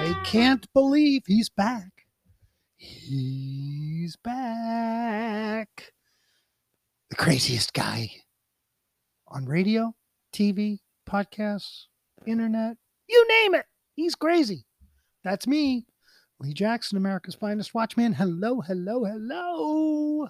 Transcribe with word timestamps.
I 0.00 0.14
can't 0.24 0.72
believe 0.72 1.24
he's 1.26 1.48
back. 1.48 2.06
He's 2.76 4.14
back. 4.14 5.92
The 7.10 7.16
craziest 7.16 7.72
guy 7.72 8.08
on 9.26 9.44
radio, 9.46 9.92
TV, 10.32 10.78
podcasts, 11.04 11.86
internet, 12.26 12.76
you 13.08 13.26
name 13.28 13.56
it. 13.56 13.66
He's 13.96 14.14
crazy. 14.14 14.64
That's 15.24 15.48
me, 15.48 15.84
Lee 16.38 16.54
Jackson, 16.54 16.96
America's 16.96 17.34
finest 17.34 17.74
watchman. 17.74 18.12
Hello, 18.12 18.60
hello, 18.60 19.04
hello. 19.04 20.28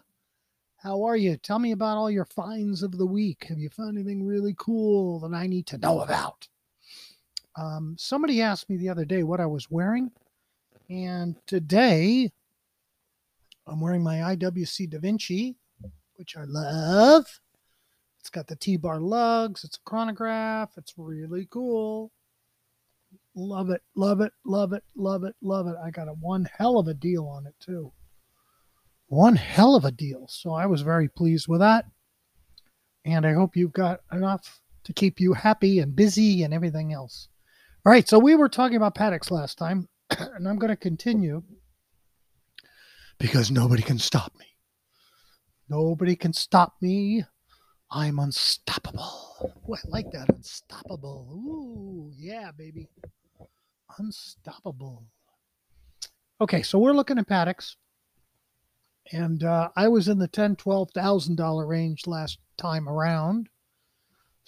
How 0.78 1.02
are 1.02 1.16
you? 1.16 1.36
Tell 1.36 1.58
me 1.58 1.72
about 1.72 1.98
all 1.98 2.10
your 2.10 2.24
finds 2.24 2.82
of 2.82 2.96
the 2.96 3.06
week. 3.06 3.44
Have 3.48 3.58
you 3.58 3.68
found 3.68 3.98
anything 3.98 4.24
really 4.24 4.54
cool 4.56 5.20
that 5.20 5.34
I 5.34 5.46
need 5.46 5.66
to 5.66 5.78
know 5.78 6.00
about? 6.00 6.48
Um, 7.58 7.96
somebody 7.98 8.40
asked 8.40 8.70
me 8.70 8.76
the 8.76 8.88
other 8.88 9.04
day 9.04 9.24
what 9.24 9.40
I 9.40 9.46
was 9.46 9.68
wearing, 9.68 10.12
and 10.88 11.34
today 11.46 12.30
I'm 13.66 13.80
wearing 13.80 14.02
my 14.02 14.16
IWC 14.16 14.90
Da 14.90 14.98
Vinci, 15.00 15.56
which 16.14 16.36
I 16.36 16.44
love. 16.44 17.26
It's 18.20 18.30
got 18.30 18.46
the 18.46 18.54
T-bar 18.54 19.00
lugs. 19.00 19.64
It's 19.64 19.76
a 19.76 19.80
chronograph. 19.84 20.70
It's 20.76 20.94
really 20.96 21.48
cool. 21.50 22.12
Love 23.34 23.70
it, 23.70 23.82
love 23.96 24.20
it, 24.20 24.32
love 24.44 24.72
it, 24.72 24.84
love 24.94 25.24
it, 25.24 25.34
love 25.42 25.66
it. 25.66 25.74
I 25.82 25.90
got 25.90 26.08
a 26.08 26.12
one 26.12 26.48
hell 26.56 26.78
of 26.78 26.86
a 26.86 26.94
deal 26.94 27.26
on 27.26 27.46
it 27.46 27.54
too. 27.58 27.92
One 29.08 29.34
hell 29.34 29.74
of 29.74 29.84
a 29.84 29.90
deal. 29.90 30.28
So 30.28 30.52
I 30.52 30.66
was 30.66 30.82
very 30.82 31.08
pleased 31.08 31.48
with 31.48 31.60
that. 31.60 31.86
And 33.04 33.26
I 33.26 33.32
hope 33.32 33.56
you've 33.56 33.72
got 33.72 34.00
enough 34.12 34.60
to 34.84 34.92
keep 34.92 35.18
you 35.18 35.32
happy 35.32 35.80
and 35.80 35.96
busy 35.96 36.44
and 36.44 36.54
everything 36.54 36.92
else. 36.92 37.28
All 37.86 37.92
right, 37.92 38.08
so 38.08 38.18
we 38.18 38.34
were 38.34 38.48
talking 38.48 38.76
about 38.76 38.94
Pateks 38.94 39.30
last 39.30 39.56
time, 39.56 39.88
and 40.18 40.48
I'm 40.48 40.58
going 40.58 40.70
to 40.70 40.76
continue 40.76 41.42
because 43.18 43.50
nobody 43.50 43.82
can 43.82 43.98
stop 43.98 44.32
me. 44.38 44.46
Nobody 45.68 46.16
can 46.16 46.32
stop 46.32 46.74
me. 46.80 47.24
I'm 47.90 48.18
unstoppable. 48.18 49.54
Ooh, 49.68 49.74
I 49.74 49.78
like 49.88 50.10
that. 50.10 50.28
Unstoppable. 50.28 51.28
Ooh, 51.32 52.12
yeah, 52.16 52.50
baby. 52.50 52.88
Unstoppable. 53.98 55.04
Okay, 56.40 56.62
so 56.62 56.78
we're 56.78 56.92
looking 56.92 57.18
at 57.18 57.28
Pateks. 57.28 57.76
And 59.12 59.42
uh, 59.42 59.70
I 59.76 59.88
was 59.88 60.08
in 60.08 60.18
the 60.18 60.28
ten, 60.28 60.56
twelve 60.56 60.90
thousand 60.94 61.36
dollar 61.36 61.66
range 61.66 62.06
last 62.06 62.38
time 62.58 62.88
around. 62.88 63.48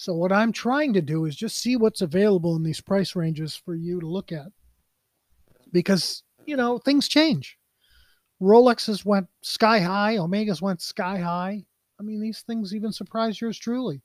So 0.01 0.15
what 0.15 0.33
I'm 0.33 0.51
trying 0.51 0.95
to 0.95 1.03
do 1.03 1.27
is 1.27 1.37
just 1.37 1.59
see 1.59 1.77
what's 1.77 2.01
available 2.01 2.57
in 2.57 2.63
these 2.63 2.81
price 2.81 3.15
ranges 3.15 3.55
for 3.55 3.75
you 3.75 4.01
to 4.01 4.07
look 4.07 4.33
at. 4.33 4.47
Because, 5.73 6.23
you 6.47 6.57
know, 6.57 6.79
things 6.79 7.07
change. 7.07 7.59
Rolexes 8.41 9.05
went 9.05 9.27
sky 9.43 9.81
high, 9.81 10.17
Omegas 10.17 10.63
went 10.63 10.81
sky 10.81 11.19
high. 11.19 11.67
I 12.01 12.03
mean, 12.03 12.19
these 12.19 12.41
things 12.41 12.75
even 12.75 12.93
surprise 12.93 13.43
yours 13.43 13.59
truly. 13.59 14.01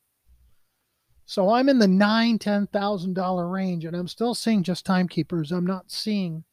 So 1.24 1.48
I'm 1.48 1.70
in 1.70 1.78
the 1.78 1.88
nine, 1.88 2.38
ten 2.38 2.66
thousand 2.66 3.14
dollar 3.14 3.48
range, 3.48 3.86
and 3.86 3.96
I'm 3.96 4.06
still 4.06 4.34
seeing 4.34 4.62
just 4.62 4.84
timekeepers. 4.84 5.50
I'm 5.50 5.66
not 5.66 5.90
seeing 5.90 6.44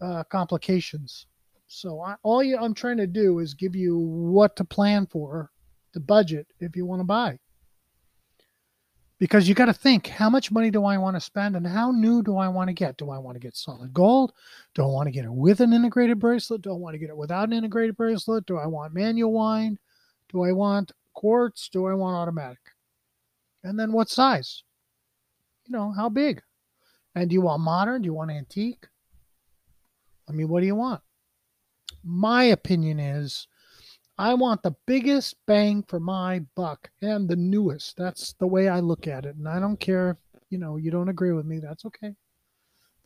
uh, 0.00 0.24
complications. 0.24 1.26
So 1.66 2.00
I, 2.00 2.16
all 2.22 2.42
you, 2.42 2.56
I'm 2.56 2.72
trying 2.72 2.96
to 2.96 3.06
do 3.06 3.40
is 3.40 3.52
give 3.52 3.76
you 3.76 3.98
what 3.98 4.56
to 4.56 4.64
plan 4.64 5.06
for, 5.06 5.50
the 5.92 6.00
budget 6.00 6.46
if 6.60 6.76
you 6.76 6.86
want 6.86 7.00
to 7.00 7.04
buy. 7.04 7.40
Because 9.20 9.46
you 9.46 9.54
got 9.54 9.66
to 9.66 9.74
think, 9.74 10.06
how 10.06 10.30
much 10.30 10.50
money 10.50 10.70
do 10.70 10.84
I 10.86 10.96
want 10.96 11.14
to 11.14 11.20
spend, 11.20 11.54
and 11.54 11.66
how 11.66 11.92
new 11.92 12.22
do 12.22 12.38
I 12.38 12.48
want 12.48 12.68
to 12.68 12.74
get? 12.74 12.96
Do 12.96 13.10
I 13.10 13.18
want 13.18 13.36
to 13.36 13.40
get 13.40 13.54
solid 13.54 13.92
gold? 13.92 14.32
Do 14.74 14.82
I 14.82 14.86
want 14.86 15.08
to 15.08 15.12
get 15.12 15.26
it 15.26 15.32
with 15.32 15.60
an 15.60 15.74
integrated 15.74 16.18
bracelet? 16.18 16.62
Do 16.62 16.70
I 16.70 16.76
want 16.76 16.94
to 16.94 16.98
get 16.98 17.10
it 17.10 17.16
without 17.16 17.44
an 17.44 17.52
integrated 17.52 17.98
bracelet? 17.98 18.46
Do 18.46 18.56
I 18.56 18.66
want 18.66 18.94
manual 18.94 19.32
wind? 19.32 19.78
Do 20.30 20.42
I 20.42 20.52
want 20.52 20.92
quartz? 21.12 21.68
Do 21.68 21.84
I 21.86 21.92
want 21.92 22.16
automatic? 22.16 22.60
And 23.62 23.78
then 23.78 23.92
what 23.92 24.08
size? 24.08 24.62
You 25.66 25.76
know, 25.76 25.92
how 25.92 26.08
big? 26.08 26.42
And 27.14 27.28
do 27.28 27.34
you 27.34 27.42
want 27.42 27.60
modern? 27.60 28.00
Do 28.00 28.06
you 28.06 28.14
want 28.14 28.30
antique? 28.30 28.86
I 30.26 30.32
mean, 30.32 30.48
what 30.48 30.60
do 30.60 30.66
you 30.66 30.76
want? 30.76 31.02
My 32.02 32.44
opinion 32.44 32.98
is 32.98 33.46
I 34.20 34.34
want 34.34 34.62
the 34.62 34.76
biggest 34.86 35.36
bang 35.46 35.82
for 35.82 35.98
my 35.98 36.40
buck 36.54 36.90
and 37.00 37.26
the 37.26 37.36
newest. 37.36 37.96
That's 37.96 38.34
the 38.34 38.46
way 38.46 38.68
I 38.68 38.80
look 38.80 39.06
at 39.06 39.24
it. 39.24 39.34
And 39.36 39.48
I 39.48 39.58
don't 39.58 39.80
care 39.80 40.10
if, 40.10 40.16
you 40.50 40.58
know, 40.58 40.76
you 40.76 40.90
don't 40.90 41.08
agree 41.08 41.32
with 41.32 41.46
me. 41.46 41.58
That's 41.58 41.86
okay. 41.86 42.14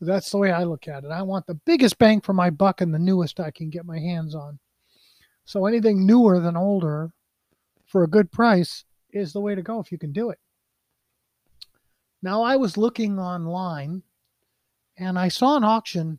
But 0.01 0.09
that's 0.09 0.33
the 0.33 0.39
way 0.39 0.51
I 0.51 0.65
look 0.65 0.89
at 0.89 1.05
it. 1.05 1.13
I 1.13 1.23
want 1.23 1.47
the 1.47 1.55
biggest 1.55 1.99
bang 1.99 2.21
for 2.21 2.33
my 2.33 2.51
buck 2.51 2.81
and 2.81 2.93
the 2.93 2.99
newest 2.99 3.39
I 3.39 3.53
can 3.53 3.71
get 3.71 3.87
my 3.87 4.01
hands 4.01 4.35
on. 4.35 4.59
So 5.45 5.67
anything 5.67 6.05
newer 6.05 6.41
than 6.41 6.57
older 6.57 7.13
for 7.87 8.03
a 8.03 8.11
good 8.11 8.33
price 8.33 8.85
is 9.13 9.33
the 9.33 9.41
way 9.41 9.55
to 9.55 9.63
go 9.63 9.79
if 9.79 9.93
you 9.93 9.99
can 9.99 10.11
do 10.11 10.31
it. 10.31 10.41
Now, 12.25 12.43
I 12.43 12.57
was 12.57 12.77
looking 12.77 13.21
online 13.21 14.03
and 14.99 15.17
I 15.17 15.29
saw 15.29 15.57
an 15.57 15.63
auction 15.63 16.19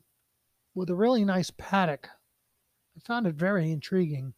with 0.74 0.88
a 0.88 0.94
really 0.94 1.26
nice 1.26 1.50
Patek. 1.50 2.06
I 2.06 3.00
found 3.04 3.26
it 3.26 3.34
very 3.34 3.70
intriguing. 3.70 4.32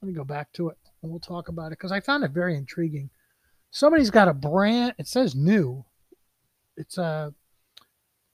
Let 0.00 0.08
me 0.08 0.14
go 0.14 0.24
back 0.24 0.52
to 0.54 0.68
it 0.68 0.78
and 1.02 1.10
we'll 1.10 1.20
talk 1.20 1.48
about 1.48 1.68
it 1.68 1.78
because 1.78 1.92
I 1.92 2.00
found 2.00 2.24
it 2.24 2.30
very 2.30 2.56
intriguing. 2.56 3.10
Somebody's 3.70 4.10
got 4.10 4.28
a 4.28 4.34
brand, 4.34 4.94
it 4.98 5.06
says 5.06 5.34
new. 5.34 5.84
It's 6.76 6.98
a 6.98 7.34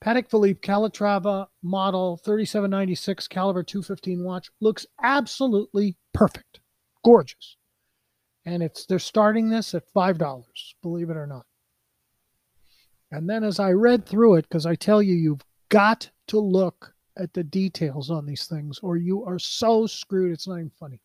Patek 0.03 0.29
Philippe 0.29 0.61
Calatrava 0.61 1.47
model 1.63 2.17
3796 2.17 3.27
caliber 3.27 3.63
215 3.63 4.23
watch. 4.23 4.49
Looks 4.61 4.85
absolutely 5.01 5.97
perfect. 6.13 6.59
Gorgeous. 7.03 7.57
And 8.45 8.63
it's 8.63 8.85
they're 8.85 8.99
starting 8.99 9.49
this 9.49 9.73
at 9.73 9.91
$5, 9.93 10.45
believe 10.81 11.09
it 11.09 11.17
or 11.17 11.27
not. 11.27 11.45
And 13.11 13.29
then 13.29 13.43
as 13.43 13.59
I 13.59 13.71
read 13.71 14.05
through 14.05 14.35
it, 14.35 14.43
because 14.43 14.65
I 14.65 14.75
tell 14.75 15.01
you, 15.01 15.15
you've 15.15 15.45
got 15.69 16.09
to 16.27 16.39
look 16.39 16.93
at 17.17 17.33
the 17.33 17.43
details 17.43 18.09
on 18.11 18.25
these 18.25 18.45
things, 18.45 18.79
or 18.81 18.97
you 18.97 19.23
are 19.25 19.39
so 19.39 19.87
screwed, 19.87 20.31
it's 20.31 20.47
not 20.47 20.55
even 20.55 20.71
funny. 20.79 21.01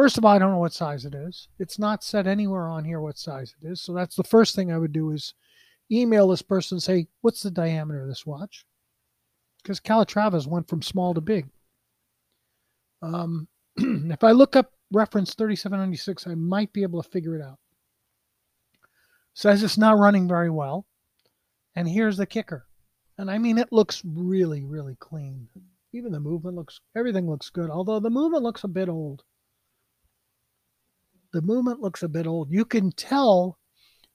First 0.00 0.16
of 0.16 0.24
all, 0.24 0.32
I 0.32 0.38
don't 0.38 0.52
know 0.52 0.56
what 0.56 0.72
size 0.72 1.04
it 1.04 1.14
is. 1.14 1.48
It's 1.58 1.78
not 1.78 2.02
said 2.02 2.26
anywhere 2.26 2.66
on 2.68 2.86
here 2.86 3.02
what 3.02 3.18
size 3.18 3.54
it 3.60 3.66
is. 3.66 3.82
So 3.82 3.92
that's 3.92 4.16
the 4.16 4.24
first 4.24 4.54
thing 4.54 4.72
I 4.72 4.78
would 4.78 4.94
do 4.94 5.10
is 5.10 5.34
email 5.92 6.26
this 6.26 6.40
person 6.40 6.76
and 6.76 6.82
say, 6.82 7.08
what's 7.20 7.42
the 7.42 7.50
diameter 7.50 8.00
of 8.00 8.08
this 8.08 8.24
watch? 8.24 8.64
Because 9.62 9.78
Calatravas 9.78 10.46
went 10.46 10.70
from 10.70 10.80
small 10.80 11.12
to 11.12 11.20
big. 11.20 11.50
Um, 13.02 13.46
if 13.76 14.24
I 14.24 14.30
look 14.30 14.56
up 14.56 14.72
reference 14.90 15.34
3796, 15.34 16.26
I 16.26 16.34
might 16.34 16.72
be 16.72 16.82
able 16.82 17.02
to 17.02 17.10
figure 17.10 17.36
it 17.36 17.42
out. 17.42 17.58
Says 19.34 19.62
it's 19.62 19.76
not 19.76 19.98
running 19.98 20.26
very 20.26 20.48
well. 20.48 20.86
And 21.76 21.86
here's 21.86 22.16
the 22.16 22.24
kicker. 22.24 22.66
And 23.18 23.30
I 23.30 23.36
mean, 23.36 23.58
it 23.58 23.70
looks 23.70 24.00
really, 24.02 24.64
really 24.64 24.96
clean. 24.98 25.46
Even 25.92 26.10
the 26.10 26.20
movement 26.20 26.56
looks, 26.56 26.80
everything 26.96 27.28
looks 27.28 27.50
good. 27.50 27.68
Although 27.68 28.00
the 28.00 28.08
movement 28.08 28.44
looks 28.44 28.64
a 28.64 28.68
bit 28.68 28.88
old. 28.88 29.24
The 31.32 31.42
movement 31.42 31.80
looks 31.80 32.02
a 32.02 32.08
bit 32.08 32.26
old. 32.26 32.50
You 32.50 32.64
can 32.64 32.90
tell 32.92 33.58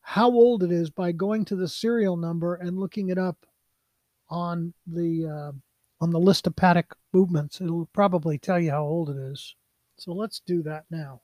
how 0.02 0.30
old 0.30 0.64
it 0.64 0.72
is 0.72 0.90
by 0.90 1.12
going 1.12 1.46
to 1.46 1.56
the 1.56 1.68
serial 1.68 2.18
number 2.18 2.56
and 2.56 2.78
looking 2.78 3.10
it 3.10 3.18
up 3.18 3.46
on 4.30 4.74
the 4.88 5.28
uh, 5.28 5.52
on 6.02 6.12
the 6.12 6.20
list 6.20 6.48
of 6.48 6.56
Patek 6.56 6.92
movements. 7.14 7.62
It'll 7.62 7.86
probably 7.88 8.38
tell 8.38 8.60
you 8.60 8.72
how 8.72 8.84
old 8.84 9.10
it 9.10 9.18
is. 9.18 9.56
So 9.98 10.12
let's 10.12 10.42
do 10.42 10.62
that 10.64 10.84
now. 10.90 11.22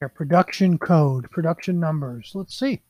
Their 0.00 0.08
production 0.08 0.78
code, 0.78 1.30
production 1.30 1.80
numbers. 1.80 2.32
Let's 2.34 2.58
see. 2.58 2.82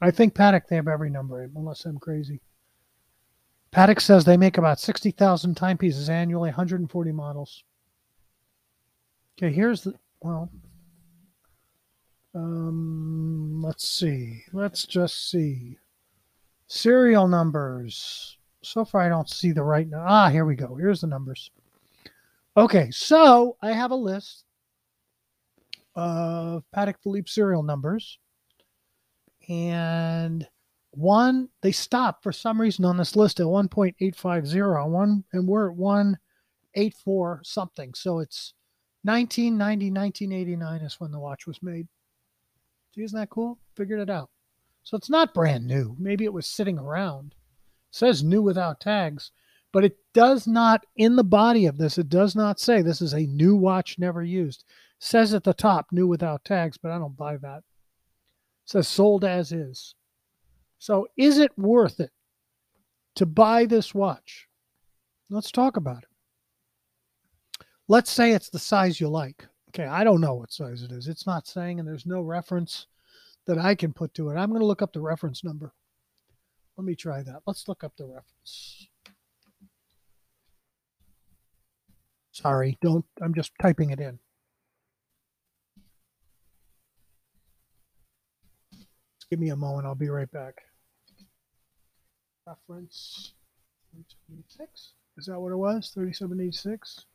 I 0.00 0.10
think 0.10 0.34
Patek 0.34 0.66
they 0.68 0.76
have 0.76 0.88
every 0.88 1.10
number, 1.10 1.42
unless 1.54 1.84
I'm 1.84 1.98
crazy. 1.98 2.40
Patek 3.72 4.00
says 4.00 4.24
they 4.24 4.36
make 4.36 4.58
about 4.58 4.80
60,000 4.80 5.54
timepieces 5.54 6.08
annually, 6.10 6.48
140 6.48 7.12
models. 7.12 7.64
Okay, 9.38 9.52
here's 9.52 9.82
the, 9.82 9.94
well, 10.20 10.50
um, 12.34 13.62
let's 13.62 13.88
see. 13.88 14.44
Let's 14.52 14.84
just 14.86 15.30
see. 15.30 15.78
Serial 16.66 17.26
numbers. 17.26 18.36
So 18.62 18.84
far, 18.84 19.00
I 19.00 19.08
don't 19.08 19.28
see 19.28 19.52
the 19.52 19.62
right. 19.62 19.88
Ah, 19.96 20.28
here 20.28 20.44
we 20.44 20.54
go. 20.54 20.76
Here's 20.76 21.00
the 21.00 21.06
numbers. 21.06 21.50
Okay, 22.56 22.90
so 22.90 23.56
I 23.62 23.72
have 23.72 23.90
a 23.90 23.96
list 23.96 24.44
of 25.94 26.64
Patek 26.74 26.96
Philippe 27.02 27.28
serial 27.28 27.62
numbers. 27.62 28.18
And 29.48 30.46
one, 30.92 31.48
they 31.62 31.72
stopped 31.72 32.22
for 32.22 32.32
some 32.32 32.60
reason 32.60 32.84
on 32.84 32.96
this 32.96 33.16
list 33.16 33.40
at 33.40 33.46
1.850, 33.46 34.90
one, 34.90 35.24
and 35.32 35.48
we're 35.48 35.70
at 35.70 35.76
184 35.76 37.40
something. 37.44 37.94
So 37.94 38.18
it's 38.20 38.54
1990, 39.02 39.90
1989 39.90 40.80
is 40.82 41.00
when 41.00 41.10
the 41.10 41.18
watch 41.18 41.46
was 41.46 41.62
made. 41.62 41.88
See, 42.94 43.02
isn't 43.02 43.18
that 43.18 43.30
cool? 43.30 43.58
Figured 43.76 44.00
it 44.00 44.10
out. 44.10 44.30
So 44.82 44.96
it's 44.96 45.10
not 45.10 45.34
brand 45.34 45.66
new. 45.66 45.96
Maybe 45.98 46.24
it 46.24 46.32
was 46.32 46.46
sitting 46.46 46.78
around. 46.78 47.34
It 47.90 47.96
says 47.96 48.22
new 48.22 48.42
without 48.42 48.80
tags, 48.80 49.30
but 49.72 49.84
it 49.84 49.96
does 50.12 50.46
not, 50.46 50.84
in 50.96 51.16
the 51.16 51.24
body 51.24 51.66
of 51.66 51.78
this, 51.78 51.96
it 51.98 52.08
does 52.08 52.34
not 52.34 52.60
say 52.60 52.82
this 52.82 53.00
is 53.00 53.14
a 53.14 53.20
new 53.20 53.56
watch 53.56 53.98
never 53.98 54.22
used. 54.22 54.64
It 54.98 55.04
says 55.04 55.32
at 55.32 55.44
the 55.44 55.54
top, 55.54 55.86
new 55.92 56.06
without 56.06 56.44
tags, 56.44 56.76
but 56.76 56.90
I 56.90 56.98
don't 56.98 57.16
buy 57.16 57.36
that. 57.38 57.58
It 57.58 57.64
says 58.66 58.88
sold 58.88 59.24
as 59.24 59.52
is. 59.52 59.94
So 60.78 61.08
is 61.16 61.38
it 61.38 61.56
worth 61.58 62.00
it 62.00 62.10
to 63.14 63.26
buy 63.26 63.66
this 63.66 63.94
watch? 63.94 64.48
Let's 65.28 65.50
talk 65.50 65.76
about 65.76 66.02
it. 66.02 66.09
Let's 67.90 68.12
say 68.12 68.30
it's 68.30 68.50
the 68.50 68.58
size 68.60 69.00
you 69.00 69.08
like. 69.08 69.48
Okay, 69.70 69.84
I 69.84 70.04
don't 70.04 70.20
know 70.20 70.34
what 70.34 70.52
size 70.52 70.84
it 70.84 70.92
is. 70.92 71.08
It's 71.08 71.26
not 71.26 71.48
saying, 71.48 71.80
and 71.80 71.88
there's 71.88 72.06
no 72.06 72.20
reference 72.20 72.86
that 73.46 73.58
I 73.58 73.74
can 73.74 73.92
put 73.92 74.14
to 74.14 74.30
it. 74.30 74.36
I'm 74.36 74.50
going 74.50 74.60
to 74.60 74.66
look 74.66 74.80
up 74.80 74.92
the 74.92 75.00
reference 75.00 75.42
number. 75.42 75.72
Let 76.76 76.84
me 76.84 76.94
try 76.94 77.24
that. 77.24 77.42
Let's 77.48 77.66
look 77.66 77.82
up 77.82 77.96
the 77.96 78.06
reference. 78.06 78.86
Sorry, 82.30 82.78
don't, 82.80 83.04
I'm 83.20 83.34
just 83.34 83.50
typing 83.60 83.90
it 83.90 83.98
in. 83.98 84.20
Just 88.72 89.30
give 89.30 89.40
me 89.40 89.48
a 89.48 89.56
moment. 89.56 89.88
I'll 89.88 89.96
be 89.96 90.10
right 90.10 90.30
back. 90.30 90.62
Reference 92.46 93.32
3786. 93.90 94.92
Is 95.18 95.26
that 95.26 95.40
what 95.40 95.50
it 95.50 95.56
was? 95.56 95.90
3786? 95.92 97.06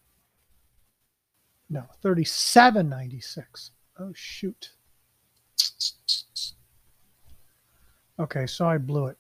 No, 1.70 1.84
3796. 2.02 3.72
Oh, 4.00 4.12
shoot. 4.14 4.72
Okay, 8.20 8.46
so 8.46 8.68
I 8.68 8.78
blew 8.78 9.08
it. 9.08 9.18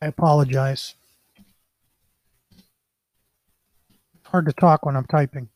I 0.00 0.06
apologize. 0.06 0.94
It's 4.14 4.28
hard 4.28 4.46
to 4.46 4.52
talk 4.52 4.86
when 4.86 4.96
I'm 4.96 5.06
typing. 5.06 5.48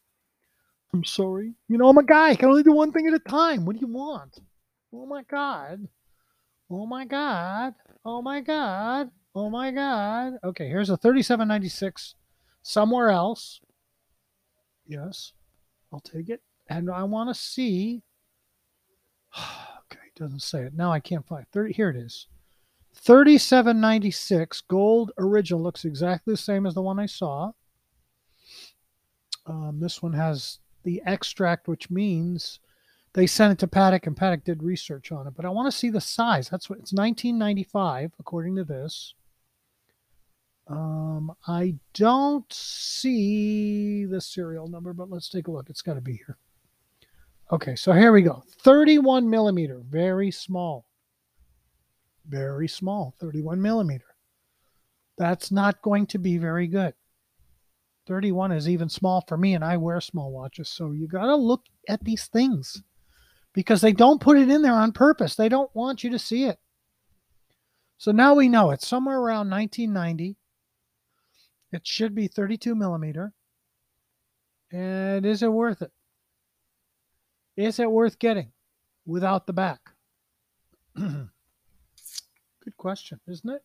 I'm 0.92 1.04
sorry. 1.04 1.54
You 1.68 1.78
know, 1.78 1.88
I'm 1.88 1.98
a 1.98 2.04
guy. 2.04 2.30
I 2.30 2.36
can 2.36 2.48
only 2.48 2.62
do 2.62 2.72
one 2.72 2.92
thing 2.92 3.06
at 3.06 3.14
a 3.14 3.18
time. 3.18 3.64
What 3.64 3.76
do 3.76 3.80
you 3.80 3.92
want? 3.92 4.38
Oh 4.92 5.06
my 5.06 5.22
God. 5.24 5.88
Oh 6.70 6.86
my 6.86 7.04
God. 7.04 7.74
Oh 8.04 8.22
my 8.22 8.40
God. 8.40 9.10
Oh 9.36 9.50
my 9.50 9.70
God. 9.70 10.38
Okay, 10.42 10.66
here's 10.66 10.88
a 10.88 10.96
3796 10.96 12.14
somewhere 12.62 13.10
else. 13.10 13.60
Yes, 14.86 15.34
I'll 15.92 16.00
take 16.00 16.30
it. 16.30 16.40
And 16.70 16.90
I 16.90 17.04
want 17.04 17.28
to 17.28 17.34
see. 17.34 18.02
Okay, 19.92 20.00
it 20.04 20.18
doesn't 20.18 20.42
say 20.42 20.62
it. 20.62 20.74
Now 20.74 20.90
I 20.90 20.98
can't 20.98 21.24
find 21.24 21.46
30. 21.52 21.74
Here 21.74 21.90
it 21.90 21.96
is. 21.96 22.26
3796 22.94 24.62
gold 24.62 25.12
original 25.16 25.62
looks 25.62 25.84
exactly 25.84 26.32
the 26.32 26.38
same 26.38 26.66
as 26.66 26.74
the 26.74 26.82
one 26.82 26.98
I 26.98 27.06
saw. 27.06 27.52
Um, 29.46 29.78
this 29.78 30.02
one 30.02 30.14
has 30.14 30.58
the 30.82 31.00
extract, 31.06 31.68
which 31.68 31.88
means 31.88 32.58
they 33.12 33.28
sent 33.28 33.52
it 33.52 33.58
to 33.60 33.68
Patek 33.68 34.08
and 34.08 34.16
Patek 34.16 34.42
did 34.42 34.60
research 34.62 35.12
on 35.12 35.28
it. 35.28 35.34
But 35.36 35.44
I 35.44 35.50
want 35.50 35.70
to 35.70 35.78
see 35.78 35.90
the 35.90 36.00
size. 36.00 36.48
That's 36.48 36.68
what 36.68 36.80
it's 36.80 36.92
1995, 36.92 38.10
according 38.18 38.56
to 38.56 38.64
this. 38.64 39.14
Um, 40.68 41.32
I 41.46 41.76
don't 41.94 42.50
see 42.52 44.04
the 44.04 44.20
serial 44.20 44.68
number, 44.68 44.92
but 44.92 45.10
let's 45.10 45.28
take 45.28 45.46
a 45.46 45.50
look. 45.50 45.70
It's 45.70 45.82
got 45.82 45.94
to 45.94 46.00
be 46.00 46.14
here. 46.14 46.38
Okay, 47.52 47.76
so 47.76 47.92
here 47.92 48.12
we 48.12 48.22
go. 48.22 48.42
31 48.62 49.30
millimeter, 49.30 49.80
very 49.88 50.32
small. 50.32 50.86
Very 52.28 52.66
small, 52.66 53.14
31 53.20 53.62
millimeter. 53.62 54.16
That's 55.16 55.52
not 55.52 55.80
going 55.82 56.06
to 56.08 56.18
be 56.18 56.38
very 56.38 56.66
good. 56.66 56.94
31 58.08 58.52
is 58.52 58.68
even 58.68 58.88
small 58.88 59.24
for 59.28 59.36
me, 59.36 59.54
and 59.54 59.64
I 59.64 59.76
wear 59.76 60.00
small 60.00 60.32
watches. 60.32 60.68
So 60.68 60.90
you 60.90 61.06
got 61.06 61.26
to 61.26 61.36
look 61.36 61.62
at 61.88 62.02
these 62.04 62.26
things 62.26 62.82
because 63.52 63.80
they 63.80 63.92
don't 63.92 64.20
put 64.20 64.38
it 64.38 64.50
in 64.50 64.62
there 64.62 64.74
on 64.74 64.90
purpose. 64.92 65.36
They 65.36 65.48
don't 65.48 65.74
want 65.74 66.02
you 66.02 66.10
to 66.10 66.18
see 66.18 66.44
it. 66.44 66.58
So 67.98 68.10
now 68.10 68.34
we 68.34 68.48
know 68.48 68.72
it's 68.72 68.86
somewhere 68.86 69.18
around 69.18 69.50
1990 69.50 70.36
it 71.72 71.86
should 71.86 72.14
be 72.14 72.28
32 72.28 72.74
millimeter. 72.74 73.32
And 74.72 75.24
is 75.24 75.42
it 75.42 75.52
worth 75.52 75.82
it? 75.82 75.92
Is 77.56 77.78
it 77.78 77.90
worth 77.90 78.18
getting 78.18 78.52
without 79.06 79.46
the 79.46 79.52
back? 79.52 79.80
Good 80.96 81.30
question, 82.76 83.20
isn't 83.26 83.48
it? 83.48 83.62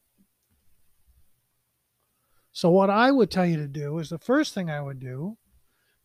So, 2.54 2.70
what 2.70 2.90
I 2.90 3.12
would 3.12 3.32
tell 3.32 3.46
you 3.46 3.58
to 3.58 3.68
do 3.68 3.98
is 4.00 4.10
the 4.10 4.20
first 4.20 4.54
thing 4.54 4.70
I 4.70 4.82
would 4.82 5.00
do 5.00 5.38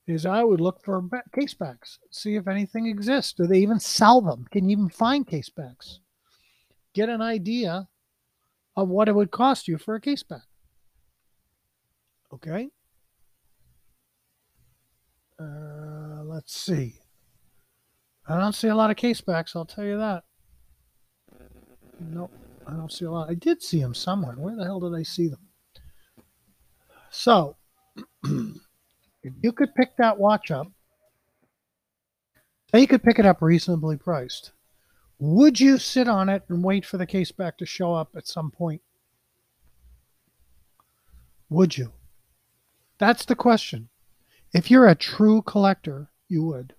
is 0.06 0.24
I 0.24 0.44
would 0.44 0.60
look 0.60 0.84
for 0.84 1.02
case 1.34 1.54
backs, 1.54 1.98
see 2.10 2.36
if 2.36 2.46
anything 2.46 2.86
exists. 2.86 3.32
Do 3.32 3.46
they 3.46 3.58
even 3.58 3.80
sell 3.80 4.20
them? 4.20 4.46
Can 4.50 4.68
you 4.68 4.76
even 4.76 4.88
find 4.88 5.26
case 5.26 5.50
backs? 5.50 6.00
Get 6.94 7.08
an 7.08 7.20
idea 7.20 7.88
of 8.76 8.88
what 8.88 9.08
it 9.08 9.14
would 9.14 9.30
cost 9.30 9.66
you 9.66 9.78
for 9.78 9.96
a 9.96 10.00
case 10.00 10.22
back. 10.22 10.44
Okay. 12.36 12.68
Uh, 15.40 16.22
let's 16.24 16.54
see. 16.54 16.96
I 18.28 18.38
don't 18.38 18.54
see 18.54 18.68
a 18.68 18.74
lot 18.74 18.90
of 18.90 18.96
case 18.98 19.22
backs, 19.22 19.56
I'll 19.56 19.64
tell 19.64 19.84
you 19.84 19.96
that. 19.96 20.24
Nope, 21.98 22.32
I 22.66 22.72
don't 22.72 22.92
see 22.92 23.06
a 23.06 23.10
lot. 23.10 23.30
I 23.30 23.34
did 23.34 23.62
see 23.62 23.80
them 23.80 23.94
somewhere. 23.94 24.34
Where 24.34 24.54
the 24.54 24.64
hell 24.64 24.80
did 24.80 24.94
I 24.94 25.02
see 25.02 25.28
them? 25.28 25.38
So, 27.10 27.56
if 28.24 29.32
you 29.42 29.52
could 29.52 29.74
pick 29.74 29.96
that 29.96 30.18
watch 30.18 30.50
up, 30.50 30.66
say 32.70 32.82
you 32.82 32.86
could 32.86 33.02
pick 33.02 33.18
it 33.18 33.24
up 33.24 33.40
reasonably 33.40 33.96
priced, 33.96 34.52
would 35.18 35.58
you 35.58 35.78
sit 35.78 36.06
on 36.06 36.28
it 36.28 36.42
and 36.50 36.62
wait 36.62 36.84
for 36.84 36.98
the 36.98 37.06
case 37.06 37.32
back 37.32 37.56
to 37.58 37.64
show 37.64 37.94
up 37.94 38.10
at 38.14 38.28
some 38.28 38.50
point? 38.50 38.82
Would 41.48 41.78
you? 41.78 41.92
That's 42.98 43.24
the 43.24 43.34
question. 43.34 43.88
If 44.52 44.70
you're 44.70 44.86
a 44.86 44.94
true 44.94 45.42
collector, 45.42 46.10
you 46.28 46.44
would, 46.44 46.74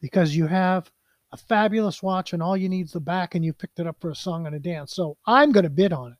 because 0.00 0.36
you 0.36 0.46
have 0.46 0.90
a 1.32 1.36
fabulous 1.36 2.02
watch 2.02 2.32
and 2.32 2.42
all 2.42 2.56
you 2.56 2.68
need 2.68 2.86
is 2.86 2.92
the 2.92 3.00
back 3.00 3.34
and 3.34 3.44
you 3.44 3.52
picked 3.52 3.78
it 3.78 3.86
up 3.86 3.96
for 4.00 4.10
a 4.10 4.16
song 4.16 4.46
and 4.46 4.54
a 4.54 4.58
dance. 4.58 4.94
So 4.94 5.16
I'm 5.26 5.52
going 5.52 5.64
to 5.64 5.70
bid 5.70 5.92
on 5.92 6.12
it 6.12 6.18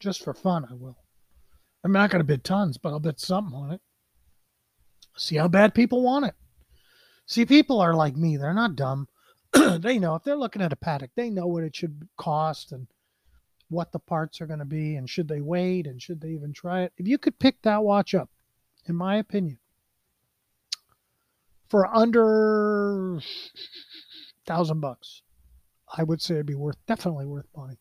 just 0.00 0.22
for 0.22 0.34
fun. 0.34 0.66
I 0.70 0.74
will. 0.74 0.98
I'm 1.84 1.92
not 1.92 2.10
going 2.10 2.20
to 2.20 2.24
bid 2.24 2.44
tons, 2.44 2.78
but 2.78 2.90
I'll 2.90 3.00
bid 3.00 3.18
something 3.18 3.54
on 3.54 3.72
it. 3.72 3.80
See 5.16 5.36
how 5.36 5.48
bad 5.48 5.74
people 5.74 6.02
want 6.02 6.26
it. 6.26 6.34
See, 7.26 7.44
people 7.44 7.80
are 7.80 7.94
like 7.94 8.16
me. 8.16 8.36
They're 8.36 8.54
not 8.54 8.76
dumb. 8.76 9.08
they 9.52 9.98
know 9.98 10.14
if 10.14 10.24
they're 10.24 10.36
looking 10.36 10.62
at 10.62 10.72
a 10.72 10.76
Patek, 10.76 11.10
they 11.14 11.30
know 11.30 11.46
what 11.46 11.64
it 11.64 11.76
should 11.76 12.08
cost 12.16 12.72
and 12.72 12.86
what 13.68 13.92
the 13.92 13.98
parts 13.98 14.40
are 14.40 14.46
going 14.46 14.58
to 14.58 14.64
be 14.64 14.96
and 14.96 15.08
should 15.08 15.28
they 15.28 15.40
wait 15.40 15.86
and 15.86 16.00
should 16.00 16.20
they 16.20 16.30
even 16.30 16.52
try 16.52 16.82
it. 16.82 16.92
If 16.98 17.08
you 17.08 17.18
could 17.18 17.38
pick 17.38 17.60
that 17.62 17.82
watch 17.82 18.14
up 18.14 18.30
in 18.86 18.96
my 18.96 19.16
opinion. 19.16 19.58
For 21.68 21.86
under 21.86 23.20
thousand 24.46 24.80
bucks, 24.80 25.22
I 25.96 26.02
would 26.02 26.20
say 26.20 26.34
it'd 26.34 26.46
be 26.46 26.54
worth 26.54 26.76
definitely 26.86 27.26
worth 27.26 27.46
buying. 27.54 27.78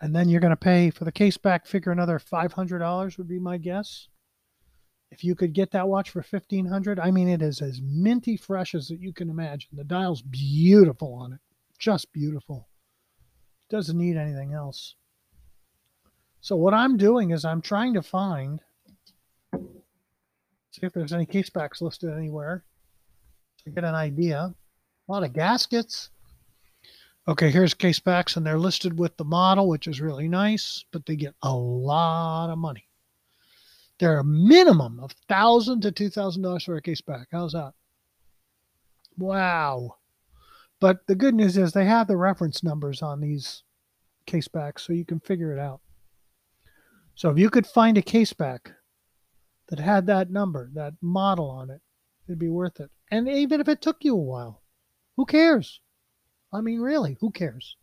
And 0.00 0.16
then 0.16 0.28
you're 0.28 0.40
going 0.40 0.50
to 0.50 0.56
pay 0.56 0.88
for 0.88 1.04
the 1.04 1.12
case 1.12 1.36
back 1.36 1.66
figure 1.66 1.92
another 1.92 2.18
five 2.18 2.54
hundred 2.54 2.78
dollars 2.78 3.18
would 3.18 3.28
be 3.28 3.38
my 3.38 3.58
guess. 3.58 4.08
If 5.10 5.24
you 5.24 5.34
could 5.34 5.52
get 5.52 5.72
that 5.72 5.88
watch 5.88 6.08
for 6.10 6.22
fifteen 6.22 6.66
hundred, 6.66 6.98
I 6.98 7.10
mean 7.10 7.28
it 7.28 7.42
is 7.42 7.60
as 7.60 7.82
minty 7.82 8.36
fresh 8.36 8.74
as 8.74 8.88
you 8.88 9.12
can 9.12 9.28
imagine. 9.28 9.70
The 9.72 9.84
dial's 9.84 10.22
beautiful 10.22 11.12
on 11.14 11.34
it, 11.34 11.40
just 11.78 12.12
beautiful. 12.12 12.68
Doesn't 13.68 13.98
need 13.98 14.16
anything 14.16 14.54
else. 14.54 14.94
So 16.40 16.56
what 16.56 16.72
I'm 16.72 16.96
doing 16.96 17.32
is 17.32 17.44
I'm 17.44 17.60
trying 17.60 17.92
to 17.94 18.02
find 18.02 18.62
See 20.70 20.86
if 20.86 20.92
there's 20.92 21.12
any 21.12 21.26
casebacks 21.26 21.80
listed 21.80 22.12
anywhere. 22.12 22.64
to 23.64 23.70
get 23.70 23.84
an 23.84 23.94
idea. 23.94 24.54
A 25.08 25.12
lot 25.12 25.24
of 25.24 25.32
gaskets. 25.32 26.10
Okay, 27.28 27.50
here's 27.50 27.74
case 27.74 28.00
backs, 28.00 28.36
and 28.36 28.46
they're 28.46 28.58
listed 28.58 28.98
with 28.98 29.16
the 29.16 29.24
model, 29.24 29.68
which 29.68 29.86
is 29.86 30.00
really 30.00 30.28
nice, 30.28 30.84
but 30.90 31.04
they 31.06 31.16
get 31.16 31.34
a 31.42 31.54
lot 31.54 32.50
of 32.50 32.58
money. 32.58 32.86
They're 33.98 34.18
a 34.20 34.24
minimum 34.24 34.98
of 35.00 35.12
thousand 35.28 35.82
to 35.82 35.92
two 35.92 36.08
thousand 36.08 36.42
dollars 36.42 36.64
for 36.64 36.76
a 36.76 36.82
case 36.82 37.02
back. 37.02 37.28
How's 37.30 37.52
that? 37.52 37.74
Wow. 39.18 39.96
But 40.80 41.06
the 41.06 41.14
good 41.14 41.34
news 41.34 41.58
is 41.58 41.72
they 41.72 41.84
have 41.84 42.06
the 42.08 42.16
reference 42.16 42.62
numbers 42.64 43.02
on 43.02 43.20
these 43.20 43.62
case 44.26 44.48
backs, 44.48 44.86
so 44.86 44.94
you 44.94 45.04
can 45.04 45.20
figure 45.20 45.52
it 45.52 45.58
out. 45.58 45.80
So 47.14 47.28
if 47.28 47.38
you 47.38 47.50
could 47.50 47.66
find 47.66 47.98
a 47.98 48.02
case 48.02 48.32
back 48.32 48.72
that 49.70 49.78
had 49.78 50.06
that 50.06 50.30
number, 50.30 50.68
that 50.74 50.94
model 51.00 51.48
on 51.48 51.70
it, 51.70 51.80
it'd 52.28 52.38
be 52.38 52.48
worth 52.48 52.80
it. 52.80 52.90
And 53.10 53.28
even 53.28 53.60
if 53.60 53.68
it 53.68 53.80
took 53.80 53.98
you 54.04 54.14
a 54.14 54.18
while, 54.18 54.62
who 55.16 55.24
cares? 55.24 55.80
I 56.52 56.60
mean, 56.60 56.80
really, 56.80 57.16
who 57.20 57.30
cares? 57.30 57.76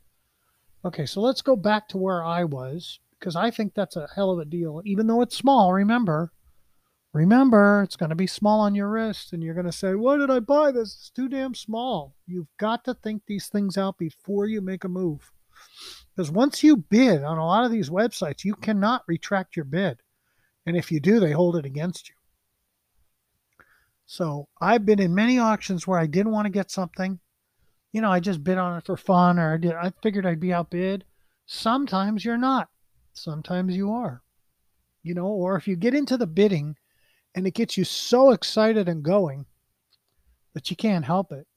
Okay, 0.86 1.06
so 1.06 1.22
let's 1.22 1.42
go 1.42 1.56
back 1.56 1.88
to 1.90 1.98
where 1.98 2.24
I 2.24 2.44
was 2.44 3.00
because 3.20 3.36
I 3.36 3.50
think 3.52 3.74
that's 3.74 3.96
a 3.96 4.10
hell 4.14 4.32
of 4.32 4.40
a 4.40 4.46
deal. 4.46 4.82
Even 4.86 5.08
though 5.08 5.22
it's 5.22 5.36
small, 5.36 5.74
remember, 5.74 6.32
remember, 7.14 7.82
it's 7.84 7.96
going 7.96 8.10
to 8.10 8.16
be 8.16 8.28
small 8.28 8.60
on 8.60 8.76
your 8.76 8.90
wrist, 8.90 9.34
and 9.34 9.42
you're 9.42 9.54
going 9.54 9.66
to 9.66 9.72
say, 9.72 9.96
Why 9.96 10.18
did 10.18 10.30
I 10.30 10.40
buy 10.40 10.72
this? 10.72 10.94
It's 10.94 11.10
too 11.10 11.30
damn 11.30 11.56
small. 11.56 12.16
You've 12.26 12.48
got 12.60 12.84
to 12.86 12.94
think 12.94 13.24
these 13.26 13.48
things 13.48 13.78
out 13.78 13.98
before 13.98 14.46
you 14.46 14.62
make 14.62 14.84
a 14.84 14.90
move. 14.90 15.32
Because 16.16 16.32
once 16.32 16.64
you 16.64 16.78
bid 16.78 17.24
on 17.24 17.38
a 17.38 17.46
lot 17.46 17.66
of 17.66 17.72
these 17.72 17.90
websites, 17.90 18.44
you 18.44 18.56
cannot 18.56 19.04
retract 19.08 19.56
your 19.56 19.66
bid. 19.66 20.00
And 20.68 20.76
if 20.76 20.92
you 20.92 21.00
do, 21.00 21.22
they 21.22 21.32
hold 21.32 21.56
it 21.56 21.66
against 21.66 22.10
you. 22.10 22.16
So 24.06 24.50
I've 24.60 24.86
been 24.86 25.02
in 25.02 25.16
many 25.16 25.40
auctions 25.40 25.88
where 25.88 25.98
I 25.98 26.08
didn't 26.08 26.34
want 26.34 26.46
to 26.46 26.52
get 26.52 26.70
something. 26.70 27.20
You 27.94 28.02
know, 28.02 28.12
I 28.12 28.20
just 28.20 28.44
bid 28.44 28.58
on 28.58 28.78
it 28.78 28.86
for 28.86 28.98
fun 28.98 29.40
or 29.40 29.54
I 29.54 29.58
did 29.58 29.74
I 29.74 29.94
figured 30.04 30.26
I'd 30.26 30.42
be 30.42 30.54
outbid. 30.54 31.06
Sometimes 31.46 32.26
you're 32.26 32.38
not. 32.38 32.68
Sometimes 33.14 33.78
you 33.78 33.92
are. 33.92 34.22
You 35.04 35.14
know, 35.14 35.28
or 35.28 35.56
if 35.56 35.70
you 35.70 35.78
get 35.78 35.96
into 35.96 36.18
the 36.18 36.28
bidding 36.28 36.76
and 37.34 37.48
it 37.48 37.54
gets 37.54 37.78
you 37.78 37.86
so 37.86 38.32
excited 38.32 38.90
and 38.90 39.04
going 39.04 39.46
that 40.54 40.70
you 40.70 40.76
can't 40.76 41.06
help 41.06 41.32
it. 41.32 41.48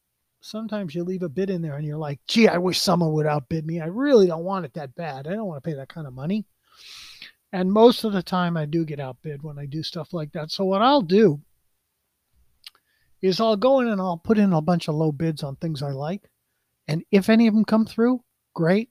Sometimes 0.40 0.94
you 0.94 1.02
leave 1.02 1.22
a 1.22 1.28
bid 1.28 1.50
in 1.50 1.62
there 1.62 1.76
and 1.76 1.84
you're 1.84 1.98
like, 1.98 2.20
gee, 2.28 2.46
I 2.46 2.58
wish 2.58 2.80
someone 2.80 3.12
would 3.12 3.26
outbid 3.26 3.66
me. 3.66 3.80
I 3.80 3.86
really 3.86 4.28
don't 4.28 4.44
want 4.44 4.66
it 4.66 4.74
that 4.74 4.94
bad. 4.94 5.26
I 5.26 5.32
don't 5.32 5.46
want 5.46 5.62
to 5.62 5.68
pay 5.68 5.76
that 5.76 5.88
kind 5.88 6.06
of 6.06 6.14
money. 6.14 6.46
And 7.52 7.72
most 7.72 8.04
of 8.04 8.12
the 8.12 8.22
time 8.22 8.56
I 8.56 8.64
do 8.64 8.84
get 8.84 9.00
outbid 9.00 9.42
when 9.42 9.58
I 9.58 9.66
do 9.66 9.82
stuff 9.82 10.12
like 10.12 10.32
that. 10.32 10.50
So 10.50 10.64
what 10.64 10.82
I'll 10.82 11.02
do 11.02 11.40
is 13.22 13.40
I'll 13.40 13.56
go 13.56 13.80
in 13.80 13.88
and 13.88 14.00
I'll 14.00 14.16
put 14.16 14.38
in 14.38 14.52
a 14.52 14.60
bunch 14.60 14.88
of 14.88 14.94
low 14.94 15.12
bids 15.12 15.42
on 15.42 15.56
things 15.56 15.82
I 15.82 15.90
like. 15.90 16.30
And 16.86 17.04
if 17.10 17.28
any 17.28 17.46
of 17.46 17.54
them 17.54 17.64
come 17.64 17.86
through, 17.86 18.22
great. 18.54 18.90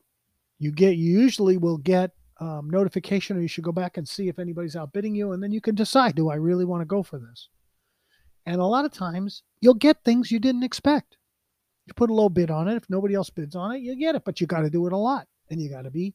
You 0.59 0.71
get 0.71 0.97
you 0.97 1.19
usually 1.19 1.57
will 1.57 1.77
get 1.77 2.11
um, 2.39 2.69
notification 2.69 3.37
or 3.37 3.41
you 3.41 3.47
should 3.47 3.63
go 3.63 3.71
back 3.71 3.97
and 3.97 4.07
see 4.07 4.27
if 4.27 4.39
anybody's 4.39 4.75
outbidding 4.75 5.15
you 5.15 5.31
and 5.31 5.41
then 5.41 5.51
you 5.51 5.61
can 5.61 5.75
decide 5.75 6.15
do 6.15 6.29
I 6.29 6.35
really 6.35 6.65
want 6.65 6.81
to 6.81 6.85
go 6.85 7.01
for 7.01 7.17
this? 7.17 7.49
And 8.45 8.59
a 8.59 8.65
lot 8.65 8.85
of 8.85 8.91
times 8.91 9.43
you'll 9.61 9.73
get 9.73 10.03
things 10.03 10.31
you 10.31 10.39
didn't 10.39 10.63
expect. 10.63 11.17
You 11.85 11.93
put 11.93 12.09
a 12.09 12.13
low 12.13 12.29
bid 12.29 12.51
on 12.51 12.67
it. 12.67 12.75
If 12.75 12.89
nobody 12.89 13.15
else 13.15 13.29
bids 13.29 13.55
on 13.55 13.73
it, 13.73 13.81
you 13.81 13.95
get 13.95 14.15
it, 14.15 14.23
but 14.25 14.39
you 14.39 14.47
got 14.47 14.61
to 14.61 14.69
do 14.69 14.85
it 14.85 14.93
a 14.93 14.97
lot 14.97 15.27
and 15.49 15.61
you 15.61 15.69
got 15.69 15.83
to 15.83 15.91
be 15.91 16.13